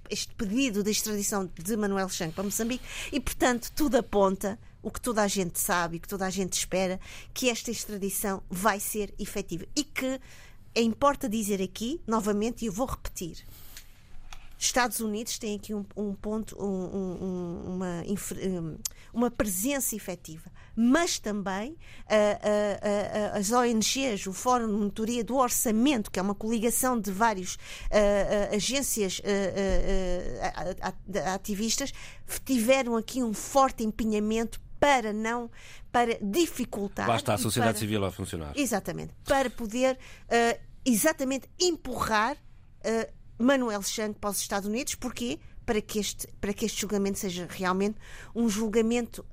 [0.10, 2.84] este, pedido de extradição de Manuel Chang para Moçambique.
[3.12, 6.54] E, portanto, tudo aponta o que toda a gente sabe e que toda a gente
[6.54, 7.00] espera,
[7.34, 10.20] que esta extradição vai ser efetiva e que
[10.76, 13.46] importa dizer aqui, novamente, e eu vou repetir.
[14.62, 18.04] Estados Unidos têm aqui um, um ponto, um, um, uma,
[19.12, 21.78] uma presença efetiva, mas também uh, uh,
[23.34, 27.58] uh, as ONGs, o Fórum de Monitoria do Orçamento, que é uma coligação de várias
[28.54, 29.20] agências
[31.34, 31.92] ativistas,
[32.46, 35.52] tiveram aqui um forte empenhamento para não
[35.92, 37.06] para dificultar.
[37.06, 38.52] Basta a sociedade para, civil a funcionar.
[38.56, 39.14] Exatamente.
[39.24, 44.96] Para poder uh, exatamente empurrar uh, Manuel Chang para os Estados Unidos.
[44.96, 45.40] Porquê?
[45.68, 48.00] Para que, este, para que este julgamento seja realmente
[48.34, 49.24] um julgamento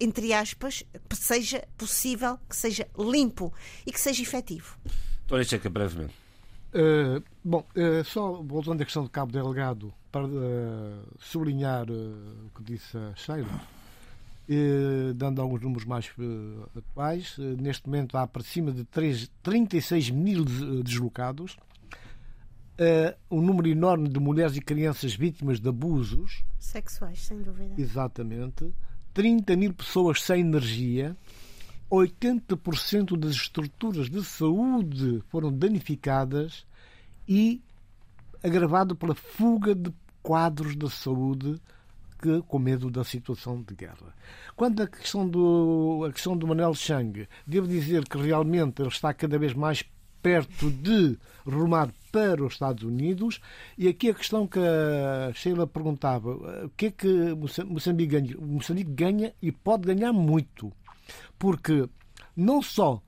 [0.00, 3.52] entre aspas, que seja possível, que seja limpo
[3.86, 4.76] e que seja efetivo.
[5.20, 6.14] Doutora Checa, brevemente.
[6.74, 12.62] Uh, bom, uh, só voltando à questão do Cabo Delgado, para uh, sublinhar o que
[12.64, 13.60] disse a Sheila,
[15.14, 17.36] dando alguns números mais eh, atuais.
[17.38, 20.44] Eh, neste momento há para cima de 3, 36 mil
[20.82, 21.56] deslocados.
[23.30, 27.74] um número enorme de mulheres e crianças vítimas de abusos sexuais, sem dúvida.
[27.80, 28.72] Exatamente.
[29.12, 31.16] 30 mil pessoas sem energia.
[31.90, 36.66] 80% das estruturas de saúde foram danificadas
[37.28, 37.62] e
[38.42, 39.92] agravado pela fuga de
[40.22, 41.60] quadros da saúde
[42.24, 44.14] que, com medo da situação de guerra.
[44.56, 49.12] Quanto à questão do, a questão do Manel Chang, devo dizer que realmente ele está
[49.12, 49.84] cada vez mais
[50.22, 53.42] perto de rumar para os Estados Unidos.
[53.76, 56.30] E aqui a questão que a Sheila perguntava:
[56.64, 57.34] o que é que
[57.66, 58.36] Moçambique ganha?
[58.38, 60.72] Moçambique ganha e pode ganhar muito,
[61.38, 61.86] porque
[62.34, 63.02] não só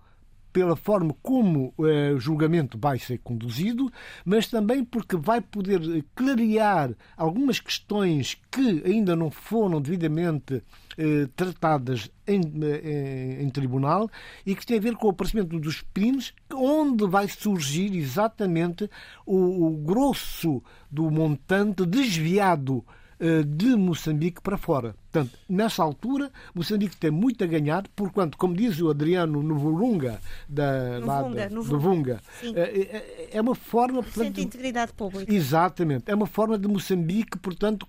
[0.56, 3.92] pela forma como eh, o julgamento vai ser conduzido,
[4.24, 10.62] mas também porque vai poder clarear algumas questões que ainda não foram devidamente
[10.96, 14.10] eh, tratadas em, em, eh, em, tribunal
[14.46, 18.88] e que tem a ver com o aparecimento dos crimes, onde vai surgir exatamente
[19.26, 23.05] o, o grosso do montante desviado eh,
[23.46, 24.94] de Moçambique para fora.
[25.10, 31.00] Portanto, nessa altura, Moçambique tem muito a ganhar, porquanto, como diz o Adriano Novulunga, da,
[31.00, 32.20] no Vunga, da, do Vunga,
[32.54, 34.02] é, é, uma forma.
[34.02, 35.32] Portanto, de integridade pública.
[35.32, 36.10] Exatamente.
[36.10, 37.86] É uma forma de Moçambique, portanto,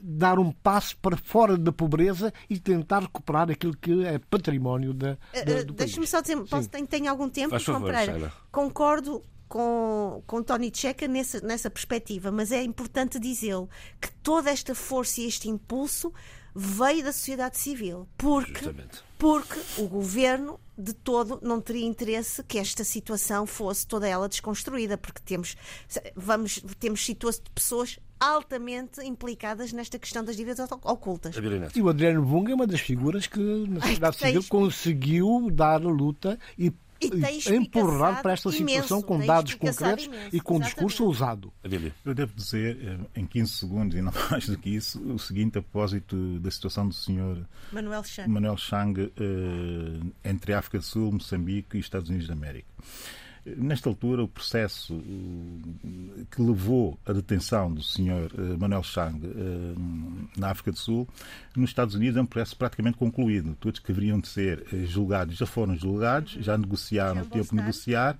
[0.00, 5.16] dar um passo para fora da pobreza e tentar recuperar aquilo que é património da,
[5.44, 7.92] da, do Deixa-me só dizer, posso, tenho, tenho algum tempo, Faz favor,
[8.50, 13.68] Concordo com, com Tony Checa nessa, nessa perspectiva, mas é importante dizê-lo
[14.00, 16.10] que toda esta força e este impulso
[16.54, 19.02] veio da sociedade civil, porque, Justamente.
[19.18, 24.96] porque o governo de todo não teria interesse que esta situação fosse toda ela desconstruída,
[24.96, 25.54] porque temos,
[26.16, 31.34] vamos, temos situações de pessoas altamente implicadas nesta questão das dívidas ocultas.
[31.74, 33.38] E o Adriano Bunga é uma das figuras que
[33.68, 36.72] na sociedade que tem civil expli- conseguiu dar a luta e,
[37.02, 41.02] E tem e empurrar para esta imenso, situação com dados concretos imenso, e com discurso
[41.10, 41.46] exatamente.
[41.46, 41.52] ousado.
[42.04, 45.58] Eu devo dizer, eh, em 15 segundos, e não mais do que isso, o seguinte
[45.58, 48.26] a propósito da situação do senhor Manuel Chan.
[48.28, 52.68] Manuel Chang eh, entre África do Sul, Moçambique e Estados Unidos da América.
[53.44, 55.02] Nesta altura, o processo
[56.30, 59.74] que levou à detenção do senhor eh, Manuel Chang eh,
[60.36, 61.08] na África do Sul,
[61.56, 63.56] nos Estados Unidos é um processo praticamente concluído.
[63.58, 67.48] Todos que deveriam de ser eh, julgados já foram julgados, já negociaram Já o tempo
[67.48, 68.16] de negociar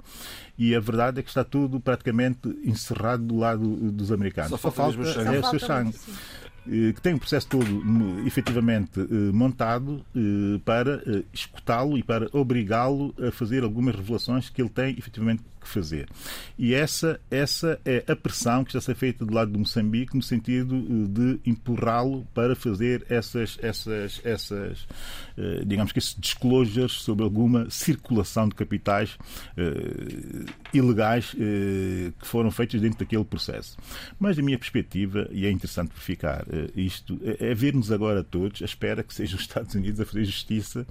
[0.59, 4.51] e a verdade é que está tudo praticamente encerrado do lado dos americanos.
[4.51, 5.37] Só falta mesmo o Chang.
[5.37, 5.99] é o Só seu falta Chang
[6.65, 7.67] que tem o processo todo
[8.25, 14.63] efetivamente eh, montado eh, para eh, escutá-lo e para obrigá-lo a fazer algumas revelações que
[14.63, 16.09] ele tem efetivamente que fazer.
[16.59, 20.17] E essa, essa é a pressão que está a ser feita do lado de Moçambique
[20.17, 24.87] no sentido eh, de empurrá-lo para fazer essas, essas, essas
[25.37, 29.17] eh, digamos que esses disclosures sobre alguma circulação de capitais
[29.57, 33.77] eh, ilegais eh, que foram feitos dentro daquele processo.
[34.19, 38.63] Mas, da minha perspectiva, e é interessante verificar eh, isto, é, é vermos agora todos,
[38.63, 40.87] à espera que sejam os Estados Unidos a fazer justiça,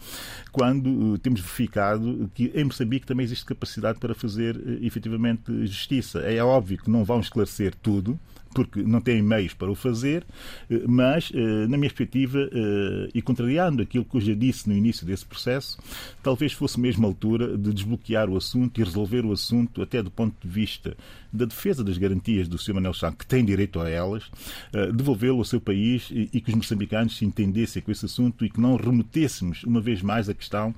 [0.51, 6.19] quando temos verificado que em Moçambique também existe capacidade para fazer efetivamente justiça.
[6.19, 8.19] É óbvio que não vão esclarecer tudo,
[8.53, 10.25] porque não têm meios para o fazer,
[10.69, 14.75] eh, mas, eh, na minha perspectiva, eh, e contrariando aquilo que eu já disse no
[14.75, 15.77] início desse processo,
[16.21, 20.11] talvez fosse mesmo a altura de desbloquear o assunto e resolver o assunto até do
[20.11, 20.95] ponto de vista
[21.31, 22.73] da defesa das garantias do Sr.
[22.73, 24.29] Manuel Chang, que tem direito a elas,
[24.73, 28.49] eh, devolvê-lo ao seu país e que os moçambicanos se entendessem com esse assunto e
[28.49, 30.75] que não remetêssemos uma vez mais a questão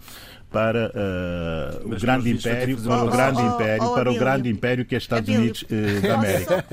[0.53, 3.83] para eh, o grande vai ter império, que fazer para o grande Oh, oh, império,
[3.85, 6.65] oh, para o grande império que é Estados Abílio, Unidos eh, da América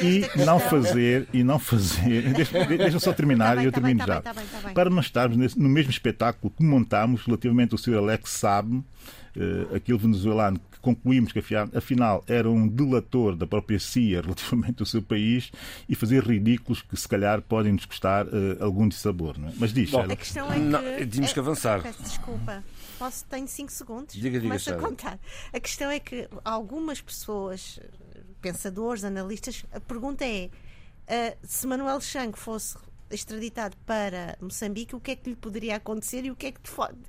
[0.00, 3.80] e não fazer e não fazer deixa- deixa-me só terminar Tá bem, e eu tá
[3.80, 4.74] bem, termino tá já bem, tá bem, tá bem.
[4.74, 7.96] para não estarmos nesse- no mesmo espetáculo que montámos relativamente ao Sr.
[7.98, 8.82] Alex Saab
[9.36, 11.40] eh, aquele venezuelano que concluímos que
[11.74, 15.50] afinal era um delator da própria CIA relativamente ao seu país
[15.88, 19.52] e fazer ridículos que se calhar podem nos custar eh, algum dissabor não é?
[19.58, 20.02] mas diz Bom.
[20.02, 20.60] A questão é que.
[20.60, 21.82] Não, tínhamos que é- avançar.
[21.82, 22.62] Peço desculpa.
[22.98, 24.14] Posso, tenho 5 segundos?
[24.14, 25.18] Diga, diga, Começo a contar.
[25.52, 27.80] A questão é que algumas pessoas,
[28.40, 30.50] pensadores, analistas, a pergunta é
[31.08, 32.76] ah, se Manuel Chang fosse
[33.14, 36.60] extraditado para Moçambique, o que é que lhe poderia acontecer e o que é que,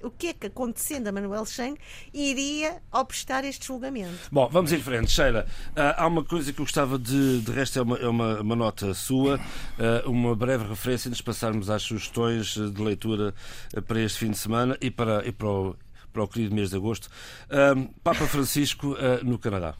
[0.03, 1.77] o que, é que acontecendo a Manuel Chang
[2.13, 4.29] iria obstar este julgamento?
[4.31, 5.11] Bom, vamos em frente.
[5.11, 5.45] Sheila,
[5.75, 7.41] ah, há uma coisa que eu gostava de.
[7.41, 9.39] De resto, é uma, é uma, uma nota sua,
[9.79, 13.33] ah, uma breve referência antes de passarmos às sugestões de leitura
[13.73, 15.75] eh, para este fim de semana e para, e para, o,
[16.13, 17.09] para o querido mês de agosto.
[17.49, 19.75] Ah, Papa Francisco ah, no Canadá.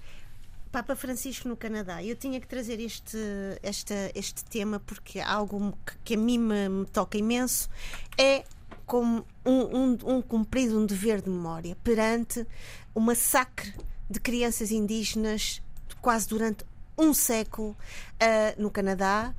[0.76, 2.04] Papa Francisco no Canadá.
[2.04, 3.18] Eu tinha que trazer este,
[3.64, 7.70] esta, este tema porque algo que, que a mim me, me toca imenso.
[8.18, 8.44] É
[8.86, 12.46] como um, um, um cumprido um dever de memória perante
[12.94, 13.74] o massacre
[14.10, 15.62] de crianças indígenas
[16.02, 16.66] quase durante
[16.98, 17.74] um século
[18.20, 19.34] ah, no Canadá.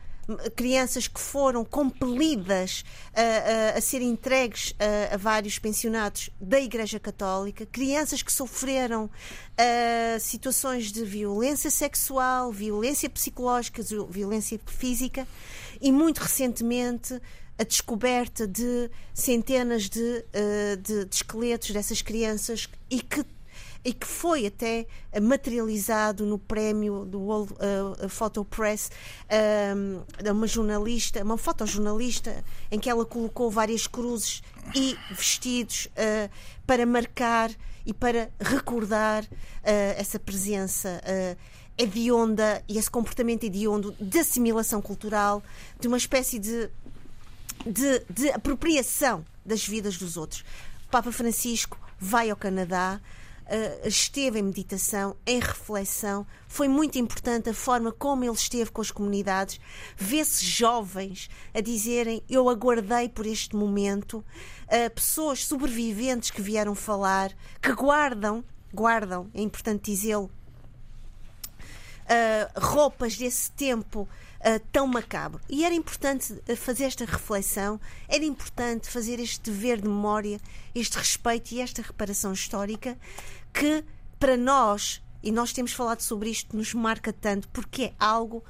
[0.55, 6.99] Crianças que foram compelidas a, a, a serem entregues a, a vários pensionatos da Igreja
[6.99, 9.11] Católica, crianças que sofreram
[10.21, 15.27] situações de violência sexual, violência psicológica, violência física
[15.81, 17.21] e, muito recentemente,
[17.59, 20.25] a descoberta de centenas de,
[20.83, 23.25] de, de esqueletos dessas crianças e que
[23.87, 24.85] e que foi até
[25.23, 28.91] materializado no prémio do World uh, Photo Press
[29.77, 34.43] um, uma jornalista, uma fotojornalista em que ela colocou várias cruzes
[34.75, 36.29] e vestidos uh,
[36.67, 37.49] para marcar
[37.87, 39.29] e para recordar uh,
[39.63, 41.01] essa presença
[41.79, 45.45] hedionda e esse comportamento hediondo de assimilação cultural,
[45.79, 46.69] de uma espécie de,
[47.65, 50.41] de, de apropriação das vidas dos outros.
[50.87, 53.01] O Papa Francisco vai ao Canadá,
[53.47, 56.27] Uh, esteve em meditação, em reflexão.
[56.49, 59.61] Foi muito importante a forma como ele esteve com as comunidades.
[59.97, 64.25] Vê-se jovens a dizerem: Eu aguardei por este momento.
[64.65, 67.33] Uh, pessoas sobreviventes que vieram falar,
[67.63, 68.45] que guardam,
[68.75, 70.29] guardam, é importante dizê-lo,
[72.07, 74.09] uh, roupas desse tempo.
[74.47, 75.41] Uh, tão macabro.
[75.49, 80.41] E era importante fazer esta reflexão, era importante fazer este dever de memória,
[80.73, 82.97] este respeito e esta reparação histórica
[83.53, 83.83] que,
[84.21, 88.45] para nós, e nós temos falado sobre isto, nos marca tanto, porque é algo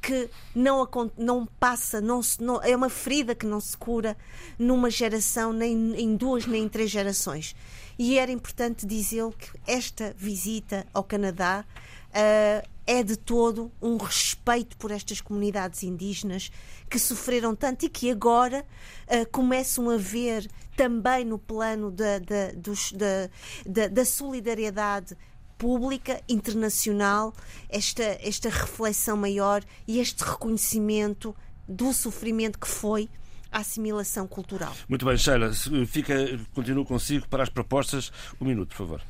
[0.00, 4.16] que não, não passa, não, se, não, é uma ferida que não se cura
[4.58, 7.54] numa geração, nem em duas, nem em três gerações.
[7.98, 11.64] E era importante dizer que esta visita ao Canadá
[12.10, 16.50] uh, é de todo um respeito por estas comunidades indígenas
[16.88, 18.64] que sofreram tanto e que agora
[19.06, 23.30] uh, começam a ver também no plano da, da, dos, da,
[23.66, 25.16] da, da solidariedade
[25.56, 27.34] pública, internacional,
[27.68, 31.36] esta, esta reflexão maior e este reconhecimento
[31.68, 33.10] do sofrimento que foi
[33.52, 34.74] a assimilação cultural.
[34.88, 35.52] Muito bem, Sheila,
[35.86, 36.14] fica,
[36.54, 38.10] continuo consigo para as propostas.
[38.40, 39.02] Um minuto, por favor.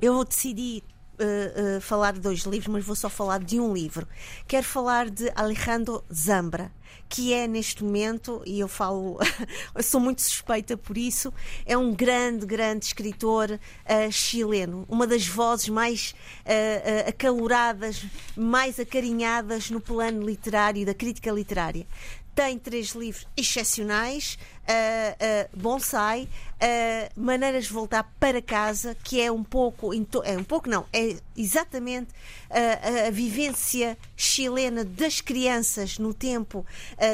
[0.00, 0.82] Eu decidi
[1.24, 4.06] uh, falar de dois livros, mas vou só falar de um livro.
[4.46, 6.72] Quero falar de Alejandro Zambra,
[7.08, 9.18] que é neste momento, e eu falo,
[9.82, 11.32] sou muito suspeita por isso,
[11.66, 16.14] é um grande, grande escritor uh, chileno, uma das vozes mais
[16.46, 18.04] uh, uh, acaloradas,
[18.36, 21.86] mais acarinhadas no plano literário, da crítica literária
[22.34, 24.38] tem três livros excepcionais:
[24.68, 29.92] uh, uh, Bonsai, uh, Maneiras de Voltar para Casa, que é um pouco,
[30.24, 32.08] é um pouco não, é exatamente
[32.50, 36.66] a, vivência chilena das crianças no tempo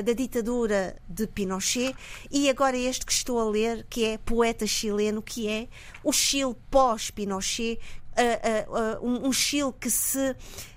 [0.04, 1.94] da ditadura de Pinochet,
[2.28, 5.68] e agora este que estou a ler, que é Poeta Chileno, que é
[6.02, 7.78] o Chile pós-Pinochet,
[9.00, 10.34] um, um Chile que se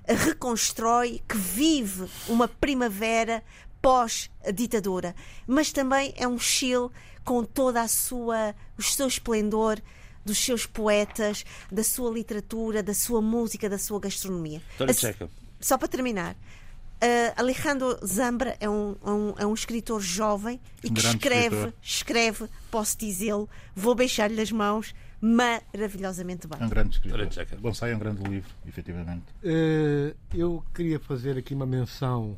[0.07, 3.43] reconstrói, que vive uma primavera
[3.81, 5.15] pós-ditadura,
[5.47, 6.89] mas também é um Chile
[7.23, 9.79] com toda a sua o seu esplendor
[10.23, 14.61] dos seus poetas, da sua literatura, da sua música, da sua gastronomia.
[14.87, 15.13] Assim,
[15.59, 20.99] só para terminar, uh, Alejandro Zambra é um, um, é um escritor jovem e que
[20.99, 21.73] escreve, escritor.
[21.81, 26.59] escreve, posso dizê-lo, vou beijar-lhe as mãos maravilhosamente bem.
[26.59, 27.59] É um grande escritor.
[27.59, 29.25] Bonsai é um grande livro, efetivamente.
[29.43, 32.37] Uh, eu queria fazer aqui uma menção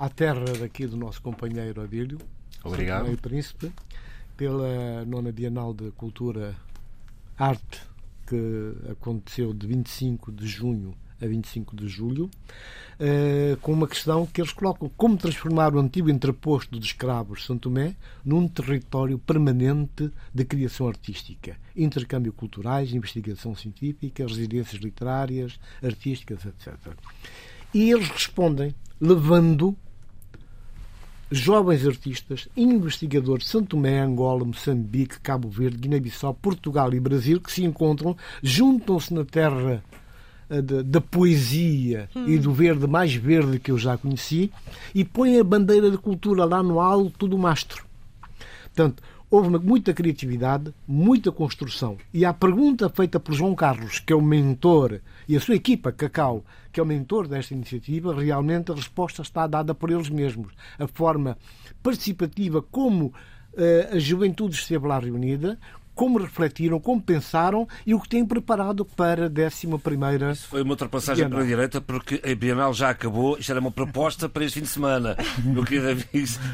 [0.00, 2.18] à terra daqui do nosso companheiro Adílio,
[2.64, 3.04] Obrigado.
[3.04, 3.70] Meio Príncipe,
[4.34, 6.56] pela nona Bienal de Cultura
[7.38, 7.82] Arte,
[8.26, 12.30] que aconteceu de 25 de junho a 25 de julho,
[12.98, 17.46] uh, com uma questão que eles colocam: como transformar o antigo entreposto dos escravos de
[17.46, 17.94] São Tomé
[18.24, 26.74] num território permanente de criação artística, intercâmbio culturais, investigação científica, residências literárias, artísticas, etc.
[27.74, 29.76] E eles respondem levando
[31.30, 37.52] jovens artistas, investigadores de São Tomé, Angola, Moçambique, Cabo Verde, Guiné-Bissau, Portugal e Brasil que
[37.52, 39.82] se encontram, juntam-se na terra
[40.48, 42.26] eh, da poesia hum.
[42.26, 44.50] e do verde mais verde que eu já conheci
[44.92, 47.84] e põem a bandeira de cultura lá no alto do mastro.
[48.64, 51.96] Portanto, houve muita criatividade, muita construção.
[52.12, 55.92] E a pergunta feita por João Carlos, que é o mentor, e a sua equipa,
[55.92, 60.52] Cacau, que é o mentor desta iniciativa, realmente a resposta está dada por eles mesmos.
[60.78, 61.36] A forma
[61.82, 65.58] participativa como uh, a juventude esteve lá reunida,
[66.00, 70.32] como refletiram, como pensaram e o que têm preparado para a 11 primeira.
[70.32, 73.36] Isso foi uma ultrapassagem para a direita porque a Bienal já acabou.
[73.36, 75.14] Isto era uma proposta para este fim de semana.
[75.44, 76.08] Meu querido amigo,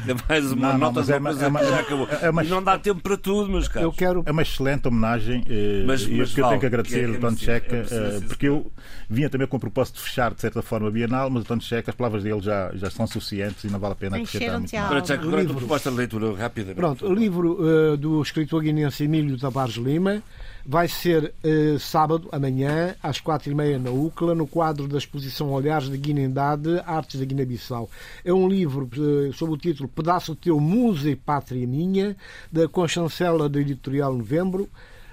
[0.05, 2.09] é mais uma não, nota não, é, uma, já acabou.
[2.21, 3.83] É uma, e não dá tempo para tudo, meus caros.
[3.85, 4.21] Eu quero...
[4.25, 7.15] É uma excelente homenagem eh, mas, e mas, eu vale, tenho que agradecer ao é,
[7.15, 8.69] António Checa, é eh, porque eu
[9.09, 11.63] vinha também com o propósito de fechar, de certa forma, a Bienal, mas o António
[11.63, 14.75] Checa, as palavras dele já, já são suficientes e não vale a pena acrescentar muito.
[14.75, 16.75] Agora a proposta de leitura, rapidamente.
[16.75, 20.21] Pronto, o livro uh, do escritor guinense Emílio Tavares Lima.
[20.65, 25.51] Vai ser uh, sábado, amanhã, às quatro e meia na UCLA, no quadro da exposição
[25.51, 27.89] Olhares de Guinendade, Artes da Guiné-Bissau.
[28.25, 32.17] É um livro uh, sob o título Pedaço Teu, Musa e Pátria Minha,
[32.51, 34.69] da Conchancela da Editorial Novembro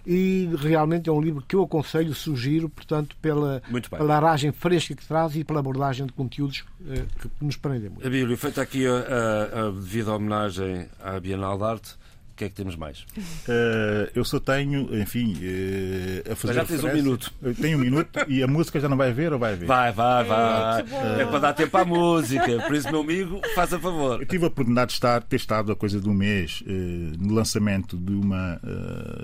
[0.07, 5.07] e realmente é um livro que eu aconselho, sugiro, portanto, pela, pela aragem fresca que
[5.07, 8.07] traz e pela abordagem de conteúdos eh, que nos prendem muito.
[8.07, 11.97] Abílio, feita aqui a, a, a devida homenagem à Bienal de Arte,
[12.35, 13.07] o que é que temos mais?
[13.17, 16.55] Uh, eu só tenho, enfim, uh, a fazer.
[16.55, 17.33] Mas já tens um minuto.
[17.41, 19.67] Eu tenho um minuto e a música já não vai ver ou vai ver?
[19.67, 20.81] Vai, vai, vai.
[20.81, 22.61] É, é para dar tempo à música.
[22.67, 24.21] Por isso, meu amigo, faz a favor.
[24.21, 27.35] Eu tive a oportunidade de estar, ter estado a coisa de um mês uh, no
[27.35, 28.61] lançamento de, uma,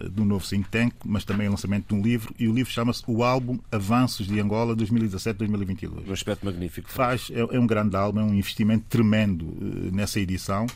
[0.09, 2.33] de um novo think tank, mas também o lançamento de um livro.
[2.39, 6.09] E o livro chama-se O Álbum Avanços de Angola 2017-2022.
[6.09, 6.89] Um aspecto magnífico.
[6.89, 9.53] Faz, é, é, um grande álbum, é um investimento tremendo
[9.93, 10.67] nessa edição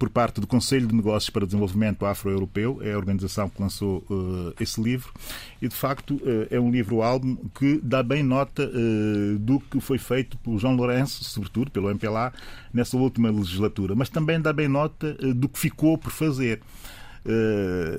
[0.00, 3.60] por parte do Conselho de Negócios para para o Desenvolvimento Afro-Europeu, é a organização que
[3.60, 5.12] lançou uh, esse livro,
[5.60, 9.98] e de facto uh, é um livro-álbum que dá bem nota uh, do que foi
[9.98, 12.32] feito pelo João Lourenço, sobretudo pelo MPLA,
[12.72, 16.60] nessa última legislatura, mas também dá bem nota do que ficou por fazer.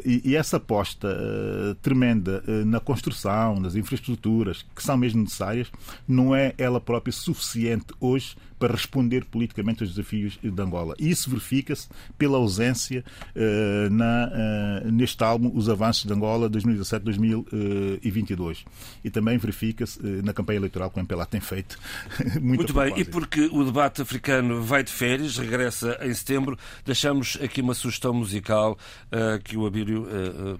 [0.06, 1.08] e, e essa aposta
[1.82, 5.72] tremenda na construção, nas infraestruturas, que são mesmo necessárias,
[6.08, 10.95] não é ela própria suficiente hoje para responder politicamente aos desafios de Angola.
[10.99, 11.88] E isso verifica-se
[12.18, 13.03] pela ausência
[13.36, 14.32] uh, na,
[14.86, 18.66] uh, neste álbum Os Avanços de Angola 2017-2022.
[19.03, 21.78] E também verifica-se uh, na campanha eleitoral que o MPLA tem feito.
[22.41, 27.38] muito, muito bem, e porque o debate africano vai de férias, regressa em setembro, deixamos
[27.41, 28.78] aqui uma sugestão musical
[29.43, 30.08] que o Abílio,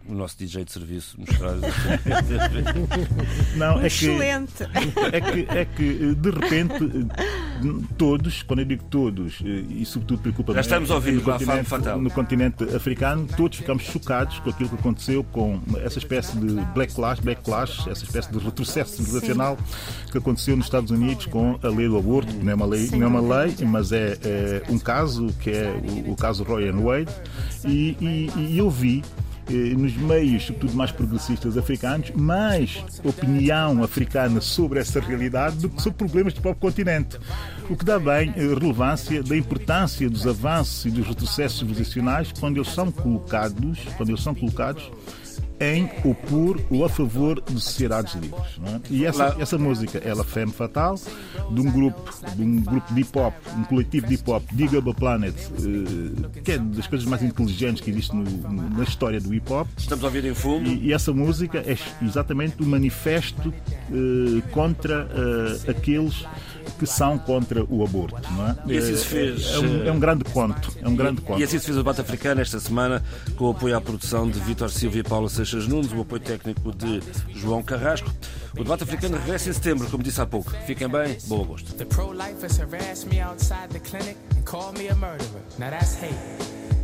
[0.08, 1.62] o nosso DJ de serviço, nos traz.
[3.56, 4.66] Não, é Excelente!
[4.66, 7.08] Que, é, que, é que, de repente,
[7.86, 11.70] todos, quando eu digo todos, eh, e sobretudo preocupa Já estamos a ouvir no, continente,
[12.00, 17.20] no continente africano, todos ficamos chocados com aquilo que aconteceu com essa espécie de backlash,
[17.22, 19.58] backlash essa espécie de retrocesso civilizacional
[20.12, 22.90] que aconteceu nos Estados Unidos com a lei do aborto, que não é uma lei,
[22.92, 25.74] não é uma lei mas é, é um caso que é
[26.08, 27.12] o, o caso Roy and Wade,
[27.66, 29.04] e, e, e eu vi
[29.54, 35.98] nos meios, sobretudo mais progressistas africanos, mais opinião africana sobre essa realidade do que sobre
[35.98, 37.18] problemas do próprio continente.
[37.70, 42.58] O que dá bem eh, relevância da importância dos avanços e dos retrocessos civilizacionais quando
[42.58, 44.91] eles são colocados, quando eles são colocados
[45.60, 48.60] em opor ou a favor de sociedades livres.
[48.66, 48.80] É?
[48.89, 50.95] E essa, essa música, ela Femme Fatal,
[51.51, 54.93] de um grupo, de um grupo de hip hop, um coletivo de hip hop, Digable
[54.93, 58.24] Planet, eh, que é das coisas mais inteligentes que existe no,
[58.78, 59.68] na história do hip hop.
[59.78, 60.68] Estamos a ouvir em fundo.
[60.68, 66.26] E, e essa música é exatamente o um manifesto uh, contra uh, aqueles
[66.80, 68.22] que são contra o aborto.
[68.32, 68.56] Não é?
[68.68, 69.53] E assim se fez.
[69.53, 70.72] É, um, é um grande conto.
[70.82, 71.39] É um grande conto.
[71.39, 73.03] E assim se fez o debate africano esta semana,
[73.36, 76.72] com o apoio à produção de Vítor Silva e Paula Seixas Nunes, o apoio técnico
[76.74, 77.00] de
[77.36, 78.12] João Carrasco.
[78.54, 80.50] O debate africano regressa em setembro, como disse há pouco.
[80.66, 81.72] Fiquem bem, bom agosto.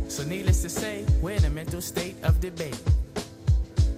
[0.08, 2.78] So needless to say, we're in a mental state of debate.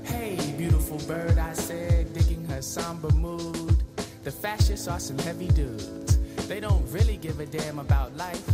[0.05, 3.83] Hey, beautiful bird, I said, digging her somber mood.
[4.23, 6.17] The fascists are some heavy dudes.
[6.47, 8.47] They don't really give a damn about life.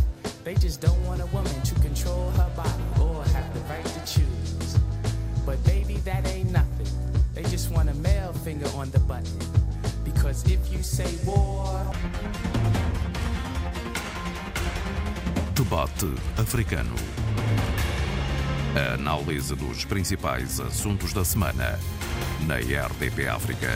[0.43, 3.99] They just don't want a woman to control her body or have the right to
[4.11, 4.30] choose.
[6.03, 6.87] That ain't nothing.
[7.35, 9.37] They just want a male finger on the button.
[10.03, 11.85] Because if you say war.
[15.53, 16.95] Debate africano.
[18.75, 21.77] A análise dos principais assuntos da semana
[22.47, 23.69] na RDP África.